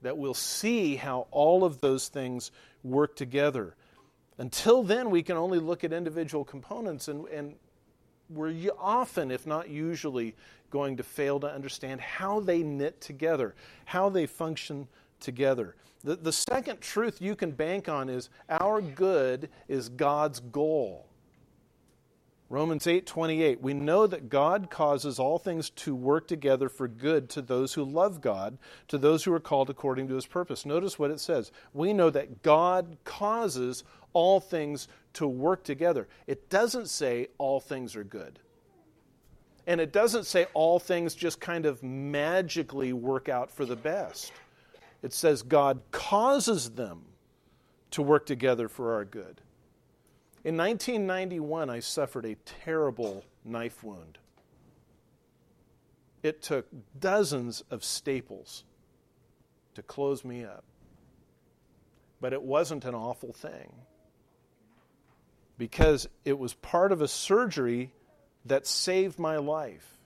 that 0.02 0.16
we'll 0.16 0.35
see 0.35 0.96
how 0.96 1.26
all 1.31 1.64
of 1.64 1.81
those 1.81 2.09
things 2.09 2.50
work 2.85 3.16
together. 3.16 3.74
Until 4.37 4.83
then, 4.83 5.11
we 5.11 5.22
can 5.22 5.37
only 5.37 5.59
look 5.59 5.83
at 5.83 5.92
individual 5.92 6.44
components, 6.44 7.09
and, 7.09 7.26
and 7.28 7.54
we're 8.31 8.54
often, 8.78 9.33
if 9.33 9.46
not 9.46 9.68
usually, 9.68 10.37
going 10.70 10.98
to 10.98 11.02
fail 11.02 11.40
to 11.40 11.52
understand 11.52 12.00
how 12.00 12.40
they 12.40 12.62
knit 12.62 13.00
together, 13.00 13.54
how 13.87 14.09
they 14.09 14.26
function 14.26 14.87
together. 15.20 15.76
The, 16.04 16.16
the 16.16 16.33
second 16.33 16.81
truth 16.81 17.20
you 17.20 17.35
can 17.35 17.50
bank 17.50 17.88
on 17.88 18.09
is 18.09 18.31
our 18.48 18.81
good 18.81 19.50
is 19.66 19.88
God's 19.88 20.40
goal. 20.40 21.09
Romans 22.50 22.87
8:28 22.87 23.61
We 23.61 23.74
know 23.74 24.07
that 24.07 24.31
God 24.31 24.70
causes 24.70 25.18
all 25.18 25.38
things 25.38 25.70
to 25.70 25.94
work 25.94 26.26
together 26.26 26.68
for 26.68 26.88
good 26.88 27.28
to 27.31 27.42
those 27.42 27.74
who 27.74 27.85
love 27.85 28.20
God, 28.20 28.57
to 28.88 28.96
those 28.96 29.24
who 29.24 29.33
are 29.35 29.40
called 29.40 29.68
according 29.68 30.09
to 30.09 30.14
his 30.14 30.26
purpose. 30.26 30.64
Notice 30.64 30.98
what 30.98 31.11
it 31.11 31.20
says. 31.20 31.52
We 31.74 31.92
know 31.92 32.09
that 32.11 32.42
God 32.42 32.96
causes 33.04 33.85
all 34.14 34.40
things 34.40 34.88
to 35.14 35.28
work 35.28 35.62
together. 35.62 36.09
It 36.26 36.48
doesn't 36.48 36.88
say 36.88 37.28
all 37.37 37.61
things 37.61 37.94
are 37.94 38.04
good. 38.04 38.38
And 39.66 39.83
it 39.83 39.92
doesn't 39.92 40.24
say 40.24 40.46
all 40.54 40.78
things 40.78 41.14
just 41.14 41.40
kind 41.40 41.66
of 41.66 41.83
magically 41.83 42.94
work 42.94 43.28
out 43.28 43.50
for 43.50 43.66
the 43.66 43.76
best. 43.76 44.33
It 45.02 45.12
says 45.12 45.42
God 45.42 45.80
causes 45.90 46.70
them 46.70 47.02
to 47.92 48.02
work 48.02 48.26
together 48.26 48.68
for 48.68 48.94
our 48.94 49.04
good. 49.04 49.40
In 50.44 50.56
1991, 50.56 51.70
I 51.70 51.80
suffered 51.80 52.24
a 52.24 52.37
terrible 52.64 53.24
knife 53.44 53.82
wound. 53.82 54.18
It 56.22 56.42
took 56.42 56.66
dozens 56.98 57.62
of 57.70 57.84
staples 57.84 58.64
to 59.74 59.82
close 59.82 60.24
me 60.24 60.44
up. 60.44 60.64
But 62.20 62.32
it 62.32 62.42
wasn't 62.42 62.84
an 62.84 62.94
awful 62.94 63.32
thing 63.32 63.72
because 65.56 66.08
it 66.24 66.38
was 66.38 66.54
part 66.54 66.90
of 66.90 67.00
a 67.00 67.08
surgery 67.08 67.92
that 68.46 68.66
saved 68.66 69.18
my 69.18 69.37
life. 69.37 69.97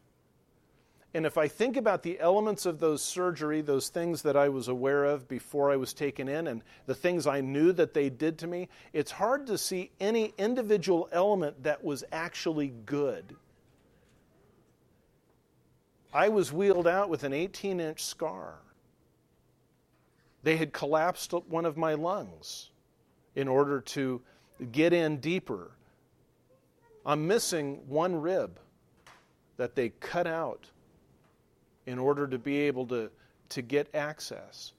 And 1.14 1.26
if 1.26 1.36
I 1.36 1.46
think 1.46 1.76
about 1.76 2.02
the 2.02 2.18
elements 2.20 2.64
of 2.64 2.78
those 2.78 3.02
surgery, 3.02 3.60
those 3.60 3.90
things 3.90 4.22
that 4.22 4.36
I 4.36 4.48
was 4.48 4.68
aware 4.68 5.04
of 5.04 5.28
before 5.28 5.70
I 5.70 5.76
was 5.76 5.92
taken 5.92 6.26
in, 6.26 6.46
and 6.46 6.62
the 6.86 6.94
things 6.94 7.26
I 7.26 7.42
knew 7.42 7.72
that 7.72 7.92
they 7.92 8.08
did 8.08 8.38
to 8.38 8.46
me, 8.46 8.68
it's 8.94 9.10
hard 9.10 9.46
to 9.48 9.58
see 9.58 9.90
any 10.00 10.32
individual 10.38 11.10
element 11.12 11.62
that 11.64 11.84
was 11.84 12.02
actually 12.12 12.72
good. 12.86 13.36
I 16.14 16.30
was 16.30 16.52
wheeled 16.52 16.86
out 16.86 17.10
with 17.10 17.24
an 17.24 17.34
18 17.34 17.78
inch 17.78 18.02
scar. 18.02 18.56
They 20.42 20.56
had 20.56 20.72
collapsed 20.72 21.32
one 21.48 21.66
of 21.66 21.76
my 21.76 21.94
lungs 21.94 22.70
in 23.34 23.48
order 23.48 23.80
to 23.80 24.22
get 24.72 24.92
in 24.92 25.18
deeper. 25.18 25.72
I'm 27.04 27.26
missing 27.26 27.80
one 27.86 28.16
rib 28.16 28.58
that 29.56 29.74
they 29.74 29.90
cut 29.90 30.26
out 30.26 30.70
in 31.86 31.98
order 31.98 32.26
to 32.26 32.38
be 32.38 32.58
able 32.60 32.86
to, 32.86 33.10
to 33.50 33.62
get 33.62 33.94
access. 33.94 34.72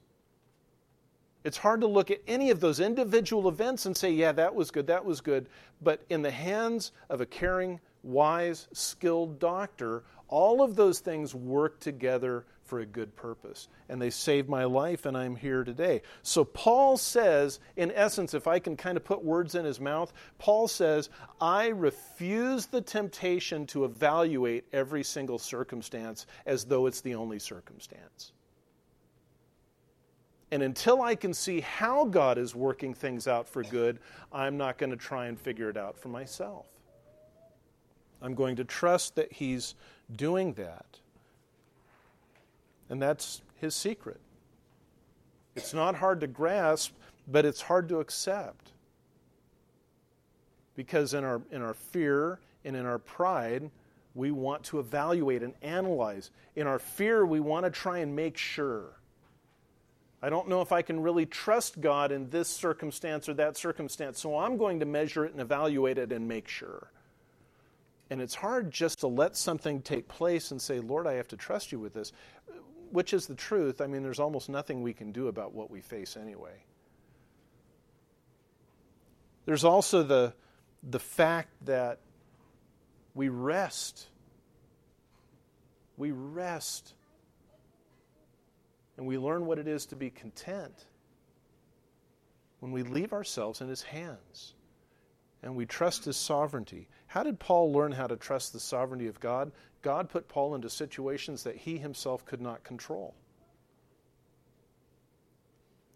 It's 1.43 1.57
hard 1.57 1.81
to 1.81 1.87
look 1.87 2.09
at 2.09 2.21
any 2.27 2.51
of 2.51 2.61
those 2.61 2.79
individual 2.79 3.49
events 3.49 3.85
and 3.85 3.95
say, 3.95 4.11
yeah, 4.11 4.31
that 4.31 4.55
was 4.55 4.71
good, 4.71 4.87
that 4.87 5.03
was 5.03 5.19
good. 5.19 5.47
But 5.81 6.01
in 6.09 6.21
the 6.21 6.31
hands 6.31 6.93
of 7.09 7.19
a 7.19 7.25
caring, 7.25 7.81
wise, 8.01 8.67
skilled 8.71 9.39
doctor, 9.39 10.03
all 10.29 10.61
of 10.61 10.75
those 10.75 10.99
things 10.99 11.35
work 11.35 11.79
together 11.79 12.45
for 12.65 12.79
a 12.79 12.85
good 12.85 13.15
purpose. 13.15 13.67
And 13.89 14.01
they 14.01 14.09
saved 14.09 14.49
my 14.49 14.63
life, 14.63 15.05
and 15.05 15.17
I'm 15.17 15.35
here 15.35 15.63
today. 15.63 16.01
So, 16.21 16.43
Paul 16.43 16.97
says, 16.97 17.59
in 17.75 17.91
essence, 17.91 18.33
if 18.33 18.47
I 18.47 18.59
can 18.59 18.75
kind 18.75 18.97
of 18.97 19.03
put 19.03 19.23
words 19.23 19.55
in 19.55 19.65
his 19.65 19.79
mouth, 19.79 20.13
Paul 20.39 20.67
says, 20.67 21.09
I 21.39 21.67
refuse 21.67 22.65
the 22.65 22.81
temptation 22.81 23.67
to 23.67 23.85
evaluate 23.85 24.65
every 24.73 25.03
single 25.03 25.39
circumstance 25.39 26.25
as 26.45 26.65
though 26.65 26.87
it's 26.87 27.01
the 27.01 27.15
only 27.15 27.39
circumstance. 27.39 28.31
And 30.51 30.61
until 30.61 31.01
I 31.01 31.15
can 31.15 31.33
see 31.33 31.61
how 31.61 32.05
God 32.05 32.37
is 32.37 32.53
working 32.53 32.93
things 32.93 33.27
out 33.27 33.47
for 33.47 33.63
good, 33.63 33.97
I'm 34.31 34.55
not 34.55 34.77
going 34.77 34.91
to 34.91 34.95
try 34.95 35.25
and 35.25 35.39
figure 35.39 35.67
it 35.67 35.77
out 35.77 35.97
for 35.97 36.09
myself. 36.09 36.67
I'm 38.21 38.35
going 38.35 38.55
to 38.57 38.63
trust 38.63 39.15
that 39.15 39.33
He's 39.33 39.75
doing 40.15 40.53
that. 40.53 40.99
And 42.89 43.01
that's 43.01 43.41
his 43.55 43.75
secret. 43.75 44.19
It's 45.55 45.73
not 45.73 45.95
hard 45.95 46.21
to 46.21 46.27
grasp, 46.27 46.93
but 47.27 47.45
it's 47.45 47.61
hard 47.61 47.89
to 47.89 47.99
accept. 47.99 48.71
Because 50.75 51.13
in 51.13 51.23
our, 51.23 51.41
in 51.51 51.61
our 51.61 51.73
fear 51.73 52.39
and 52.65 52.75
in 52.75 52.85
our 52.85 52.97
pride, 52.97 53.69
we 54.15 54.31
want 54.31 54.63
to 54.65 54.79
evaluate 54.79 55.43
and 55.43 55.53
analyze. 55.61 56.31
In 56.55 56.67
our 56.67 56.79
fear, 56.79 57.25
we 57.25 57.39
want 57.39 57.65
to 57.65 57.71
try 57.71 57.99
and 57.99 58.15
make 58.15 58.37
sure. 58.37 58.85
I 60.21 60.29
don't 60.29 60.47
know 60.47 60.61
if 60.61 60.71
I 60.71 60.81
can 60.81 61.01
really 61.01 61.25
trust 61.25 61.81
God 61.81 62.11
in 62.11 62.29
this 62.29 62.47
circumstance 62.47 63.27
or 63.27 63.33
that 63.35 63.57
circumstance, 63.57 64.19
so 64.19 64.37
I'm 64.37 64.57
going 64.57 64.79
to 64.79 64.85
measure 64.85 65.25
it 65.25 65.33
and 65.33 65.41
evaluate 65.41 65.97
it 65.97 66.11
and 66.11 66.27
make 66.27 66.47
sure. 66.47 66.87
And 68.09 68.21
it's 68.21 68.35
hard 68.35 68.71
just 68.71 68.99
to 68.99 69.07
let 69.07 69.35
something 69.35 69.81
take 69.81 70.07
place 70.07 70.51
and 70.51 70.61
say, 70.61 70.79
Lord, 70.79 71.07
I 71.07 71.13
have 71.13 71.27
to 71.29 71.37
trust 71.37 71.71
you 71.71 71.79
with 71.79 71.93
this 71.93 72.13
which 72.93 73.11
is 73.11 73.25
the 73.25 73.33
truth, 73.33 73.81
I 73.81 73.87
mean, 73.87 74.03
there's 74.03 74.19
almost 74.19 74.49
nothing 74.49 74.83
we 74.83 74.93
can 74.93 75.11
do 75.11 75.27
about 75.27 75.51
what 75.51 75.71
we 75.71 75.81
face 75.81 76.15
anyway. 76.15 76.63
There's 79.45 79.63
also 79.63 80.03
the, 80.03 80.35
the 80.87 80.99
fact 80.99 81.49
that 81.65 82.01
we 83.15 83.29
rest. 83.29 84.09
We 85.97 86.11
rest. 86.11 86.93
And 88.95 89.07
we 89.07 89.17
learn 89.17 89.47
what 89.47 89.57
it 89.57 89.67
is 89.67 89.87
to 89.87 89.95
be 89.95 90.11
content 90.11 90.85
when 92.59 92.71
we 92.71 92.83
leave 92.83 93.11
ourselves 93.11 93.59
in 93.59 93.69
His 93.69 93.81
hands 93.81 94.53
and 95.41 95.55
we 95.55 95.65
trust 95.65 96.05
His 96.05 96.15
sovereignty. 96.15 96.87
How 97.07 97.23
did 97.23 97.39
Paul 97.39 97.73
learn 97.73 97.91
how 97.91 98.05
to 98.05 98.17
trust 98.17 98.53
the 98.53 98.59
sovereignty 98.59 99.07
of 99.07 99.19
God? 99.19 99.51
God 99.83 100.09
put 100.09 100.27
Paul 100.27 100.55
into 100.55 100.69
situations 100.69 101.43
that 101.43 101.55
he 101.55 101.77
himself 101.77 102.25
could 102.25 102.41
not 102.41 102.63
control. 102.63 103.13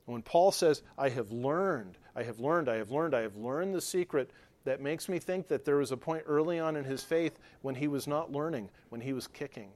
When 0.05 0.21
Paul 0.21 0.51
says, 0.51 0.83
I 0.97 1.09
have 1.09 1.31
learned, 1.31 1.97
I 2.15 2.23
have 2.23 2.39
learned, 2.39 2.69
I 2.69 2.75
have 2.75 2.91
learned, 2.91 3.15
I 3.15 3.21
have 3.21 3.35
learned 3.35 3.73
the 3.73 3.81
secret, 3.81 4.29
that 4.63 4.81
makes 4.81 5.07
me 5.07 5.19
think 5.19 5.47
that 5.47 5.65
there 5.65 5.77
was 5.77 5.91
a 5.91 5.97
point 5.97 6.23
early 6.27 6.59
on 6.59 6.75
in 6.75 6.83
his 6.83 7.01
faith 7.01 7.39
when 7.61 7.75
he 7.75 7.87
was 7.87 8.07
not 8.07 8.31
learning, 8.31 8.69
when 8.89 9.01
he 9.01 9.13
was 9.13 9.27
kicking. 9.27 9.69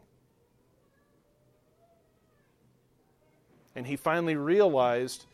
And 3.76 3.88
he 3.88 3.96
finally 3.96 4.36
realized 4.36 5.26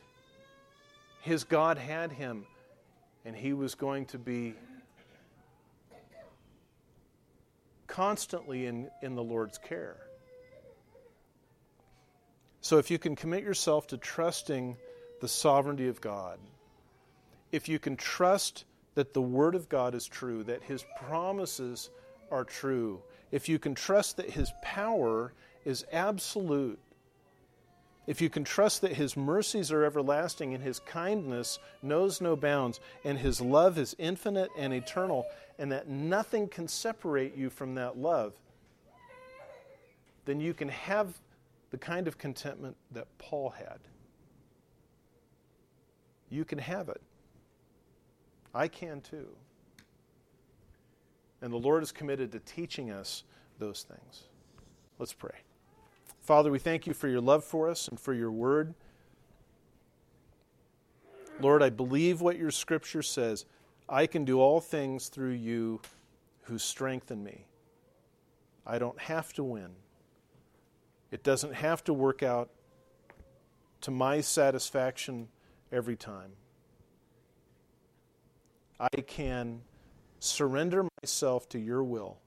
his 1.22 1.44
God 1.44 1.80
had 1.80 2.12
him, 2.12 2.46
and 3.26 3.36
he 3.36 3.54
was 3.54 3.74
going 3.74 4.06
to 4.08 4.20
be 4.20 4.54
constantly 7.98 8.68
in, 8.68 8.88
in 9.02 9.16
the 9.16 9.24
Lord's 9.24 9.58
care. 9.58 9.98
So 12.62 12.78
if 12.78 12.92
you 12.92 13.00
can 13.00 13.16
commit 13.16 13.44
yourself 13.44 13.88
to 13.88 13.98
trusting 13.98 14.78
the 15.20 15.28
sovereignty 15.28 15.88
of 15.88 16.00
God, 16.00 16.38
if 17.52 17.68
you 17.68 17.80
can 17.80 17.98
trust 17.98 18.66
that 18.94 19.16
the 19.16 19.22
Word 19.22 19.56
of 19.56 19.68
God 19.68 19.96
is 19.96 20.06
true, 20.06 20.44
that 20.44 20.62
His 20.62 20.86
promises 21.08 21.90
are 22.30 22.44
true, 22.44 23.02
if 23.32 23.50
you 23.50 23.58
can 23.58 23.74
trust 23.74 24.18
that 24.18 24.30
His 24.30 24.52
power 24.62 25.34
is 25.66 25.84
absolute, 25.92 26.78
if 28.08 28.22
you 28.22 28.30
can 28.30 28.46
trust 28.46 28.82
that 28.82 28.93
His 28.93 29.17
mercies 29.17 29.72
are 29.72 29.84
everlasting 29.84 30.54
and 30.54 30.63
His 30.63 30.80
kindness 30.80 31.60
knows 31.82 32.22
no 32.22 32.36
bounds 32.36 32.80
and 33.04 33.20
His 33.20 33.41
love 33.41 33.78
is 33.78 33.96
infinite 34.00 34.50
and 34.58 34.74
eternal, 34.74 35.26
and 35.60 35.72
that 35.72 35.89
nothing 35.89 36.48
can 36.48 36.67
separate 36.67 37.36
you 37.36 37.50
from 37.50 37.76
that 37.76 37.98
love, 37.98 38.34
then 40.26 40.39
you 40.39 40.54
can 40.54 40.70
have 40.70 41.13
the 41.72 41.78
kind 41.78 42.08
of 42.08 42.17
contentment 42.17 42.76
that 42.91 43.08
Paul 43.17 43.50
had. 43.50 43.80
You 46.30 46.46
can 46.46 46.60
have 46.60 46.89
it. 46.89 47.02
I 48.54 48.67
can 48.67 49.02
too. 49.02 49.28
And 51.41 51.52
the 51.52 51.58
Lord 51.58 51.84
is 51.84 51.91
committed 51.91 52.32
to 52.32 52.39
teaching 52.39 52.91
us 52.91 53.24
those 53.60 53.84
things. 53.84 54.24
Let's 54.98 55.13
pray. 55.13 55.36
Father, 56.28 56.52
we 56.52 56.60
thank 56.60 56.86
you 56.86 56.94
for 56.94 57.08
your 57.08 57.22
love 57.22 57.46
for 57.46 57.70
us 57.70 57.88
and 57.88 57.98
for 57.98 58.13
your 58.13 58.34
word. 58.34 58.74
Lord, 61.40 61.63
I 61.63 61.70
believe 61.70 62.20
what 62.20 62.38
your 62.38 62.52
scripture 62.52 63.02
says. 63.02 63.46
I 63.88 64.08
can 64.08 64.26
do 64.26 64.42
all 64.42 64.60
things 64.60 65.08
through 65.08 65.32
you 65.32 65.80
who 66.42 66.58
strengthen 66.58 67.24
me. 67.24 67.46
I 68.66 68.78
don't 68.78 69.00
have 69.00 69.32
to 69.36 69.44
win. 69.46 69.70
It 71.12 71.24
doesn't 71.24 71.54
have 71.54 71.82
to 71.86 71.94
work 71.94 72.22
out 72.22 72.50
to 73.80 73.92
my 73.92 74.20
satisfaction 74.20 75.30
every 75.72 75.96
time. 75.96 76.32
I 78.82 79.00
can 79.00 79.62
surrender 80.20 80.90
myself 81.02 81.48
to 81.50 81.58
your 81.58 81.86
will, 81.86 82.18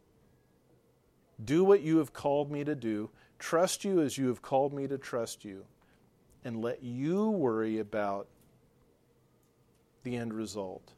do 1.45 1.65
what 1.65 1.83
you 1.83 1.99
have 1.99 2.15
called 2.15 2.51
me 2.51 2.65
to 2.65 2.75
do, 2.75 3.11
trust 3.41 3.85
you 3.85 4.01
as 4.01 4.17
you 4.17 4.29
have 4.29 4.43
called 4.43 4.73
me 4.73 4.87
to 4.87 4.99
trust 4.99 5.45
you, 5.45 5.65
and 6.45 6.63
let 6.63 6.83
you 6.83 7.31
worry 7.31 7.79
about 7.81 8.29
the 10.05 10.17
end 10.17 10.33
result. 10.33 10.93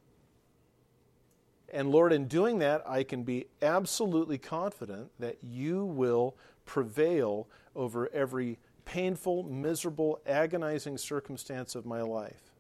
And 1.73 1.91
Lord, 1.91 2.13
in 2.13 2.29
doing 2.29 2.59
that, 2.59 2.83
I 2.87 3.03
can 3.03 3.23
be 3.23 3.47
absolutely 3.63 4.37
confident 4.37 5.11
that 5.19 5.39
you 5.43 5.87
will 5.87 6.37
prevail 6.67 7.49
over 7.75 8.11
every 8.13 8.59
painful, 8.85 9.45
miserable, 9.45 10.21
agonizing 10.27 10.99
circumstance 10.99 11.75
of 11.75 11.87
my 11.87 12.03
life. 12.03 12.53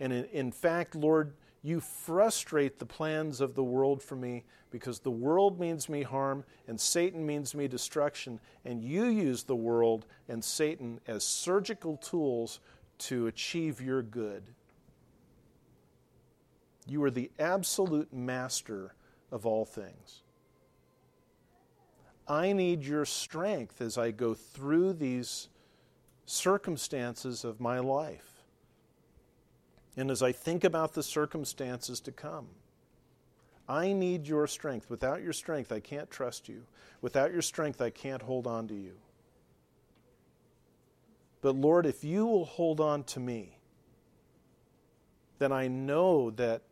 And 0.00 0.12
in, 0.12 0.24
in, 0.26 0.52
fact, 0.52 0.94
Lord, 0.94 1.34
you 1.62 1.80
frustrate 1.80 2.78
the 2.78 2.86
plans 2.86 3.40
of 3.40 3.54
the 3.54 3.64
world 3.64 4.02
for 4.02 4.16
me 4.16 4.44
because 4.70 5.00
the 5.00 5.10
world 5.10 5.58
means 5.58 5.88
me 5.88 6.02
harm 6.02 6.44
and 6.68 6.80
Satan 6.80 7.26
means 7.26 7.54
me 7.54 7.66
destruction. 7.66 8.40
And 8.64 8.82
you 8.82 9.06
use 9.06 9.42
the 9.42 9.56
world 9.56 10.06
and 10.28 10.44
Satan 10.44 11.00
as 11.06 11.24
surgical 11.24 11.96
tools 11.96 12.60
to 12.98 13.26
achieve 13.26 13.80
your 13.80 14.02
good. 14.02 14.42
You 16.86 17.02
are 17.04 17.10
the 17.10 17.30
absolute 17.38 18.12
master 18.12 18.94
of 19.32 19.44
all 19.44 19.64
things. 19.64 20.22
I 22.28 22.52
need 22.52 22.84
your 22.84 23.04
strength 23.04 23.80
as 23.80 23.98
I 23.98 24.10
go 24.10 24.34
through 24.34 24.94
these 24.94 25.48
circumstances 26.26 27.44
of 27.44 27.60
my 27.60 27.78
life. 27.78 28.35
And 29.96 30.10
as 30.10 30.22
I 30.22 30.32
think 30.32 30.64
about 30.64 30.92
the 30.92 31.02
circumstances 31.02 32.00
to 32.00 32.12
come, 32.12 32.48
I 33.68 33.92
need 33.92 34.26
your 34.26 34.46
strength. 34.46 34.90
Without 34.90 35.22
your 35.22 35.32
strength, 35.32 35.72
I 35.72 35.80
can't 35.80 36.10
trust 36.10 36.48
you. 36.48 36.62
Without 37.00 37.32
your 37.32 37.42
strength, 37.42 37.80
I 37.80 37.90
can't 37.90 38.22
hold 38.22 38.46
on 38.46 38.68
to 38.68 38.74
you. 38.74 38.92
But 41.40 41.56
Lord, 41.56 41.86
if 41.86 42.04
you 42.04 42.26
will 42.26 42.44
hold 42.44 42.80
on 42.80 43.04
to 43.04 43.20
me, 43.20 43.58
then 45.38 45.52
I 45.52 45.68
know 45.68 46.30
that 46.30 46.62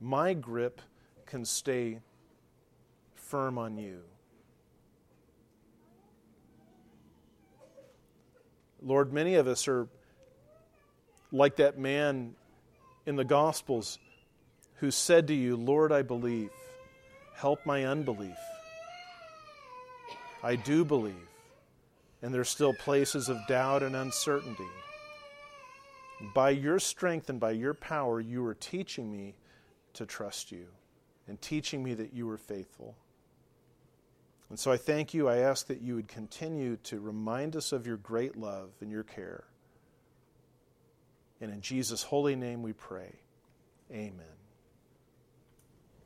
my 0.00 0.34
grip 0.34 0.80
can 1.26 1.44
stay 1.44 2.00
firm 3.14 3.58
on 3.58 3.76
you. 3.76 4.02
Lord, 8.82 9.12
many 9.12 9.36
of 9.36 9.46
us 9.46 9.68
are 9.68 9.86
like 11.30 11.56
that 11.56 11.78
man 11.78 12.34
in 13.06 13.16
the 13.16 13.24
Gospels 13.24 13.98
who 14.76 14.90
said 14.90 15.28
to 15.28 15.34
you, 15.34 15.56
Lord, 15.56 15.92
I 15.92 16.02
believe. 16.02 16.50
Help 17.34 17.64
my 17.64 17.84
unbelief. 17.84 18.36
I 20.42 20.56
do 20.56 20.84
believe. 20.84 21.28
And 22.20 22.32
there's 22.32 22.48
still 22.48 22.74
places 22.74 23.28
of 23.28 23.38
doubt 23.48 23.82
and 23.82 23.96
uncertainty. 23.96 24.68
By 26.34 26.50
your 26.50 26.78
strength 26.78 27.28
and 27.30 27.40
by 27.40 27.52
your 27.52 27.74
power, 27.74 28.20
you 28.20 28.44
are 28.46 28.54
teaching 28.54 29.10
me 29.10 29.34
to 29.94 30.06
trust 30.06 30.52
you 30.52 30.66
and 31.26 31.40
teaching 31.40 31.82
me 31.82 31.94
that 31.94 32.12
you 32.12 32.28
are 32.30 32.38
faithful. 32.38 32.96
And 34.50 34.58
so 34.58 34.70
I 34.70 34.76
thank 34.76 35.14
you. 35.14 35.28
I 35.28 35.38
ask 35.38 35.66
that 35.68 35.80
you 35.80 35.94
would 35.96 36.08
continue 36.08 36.76
to 36.84 37.00
remind 37.00 37.56
us 37.56 37.72
of 37.72 37.86
your 37.86 37.96
great 37.96 38.36
love 38.36 38.70
and 38.80 38.90
your 38.90 39.02
care. 39.02 39.44
And 41.42 41.52
in 41.52 41.60
Jesus' 41.60 42.04
holy 42.04 42.36
name 42.36 42.62
we 42.62 42.72
pray. 42.72 43.16
Amen. 43.90 44.41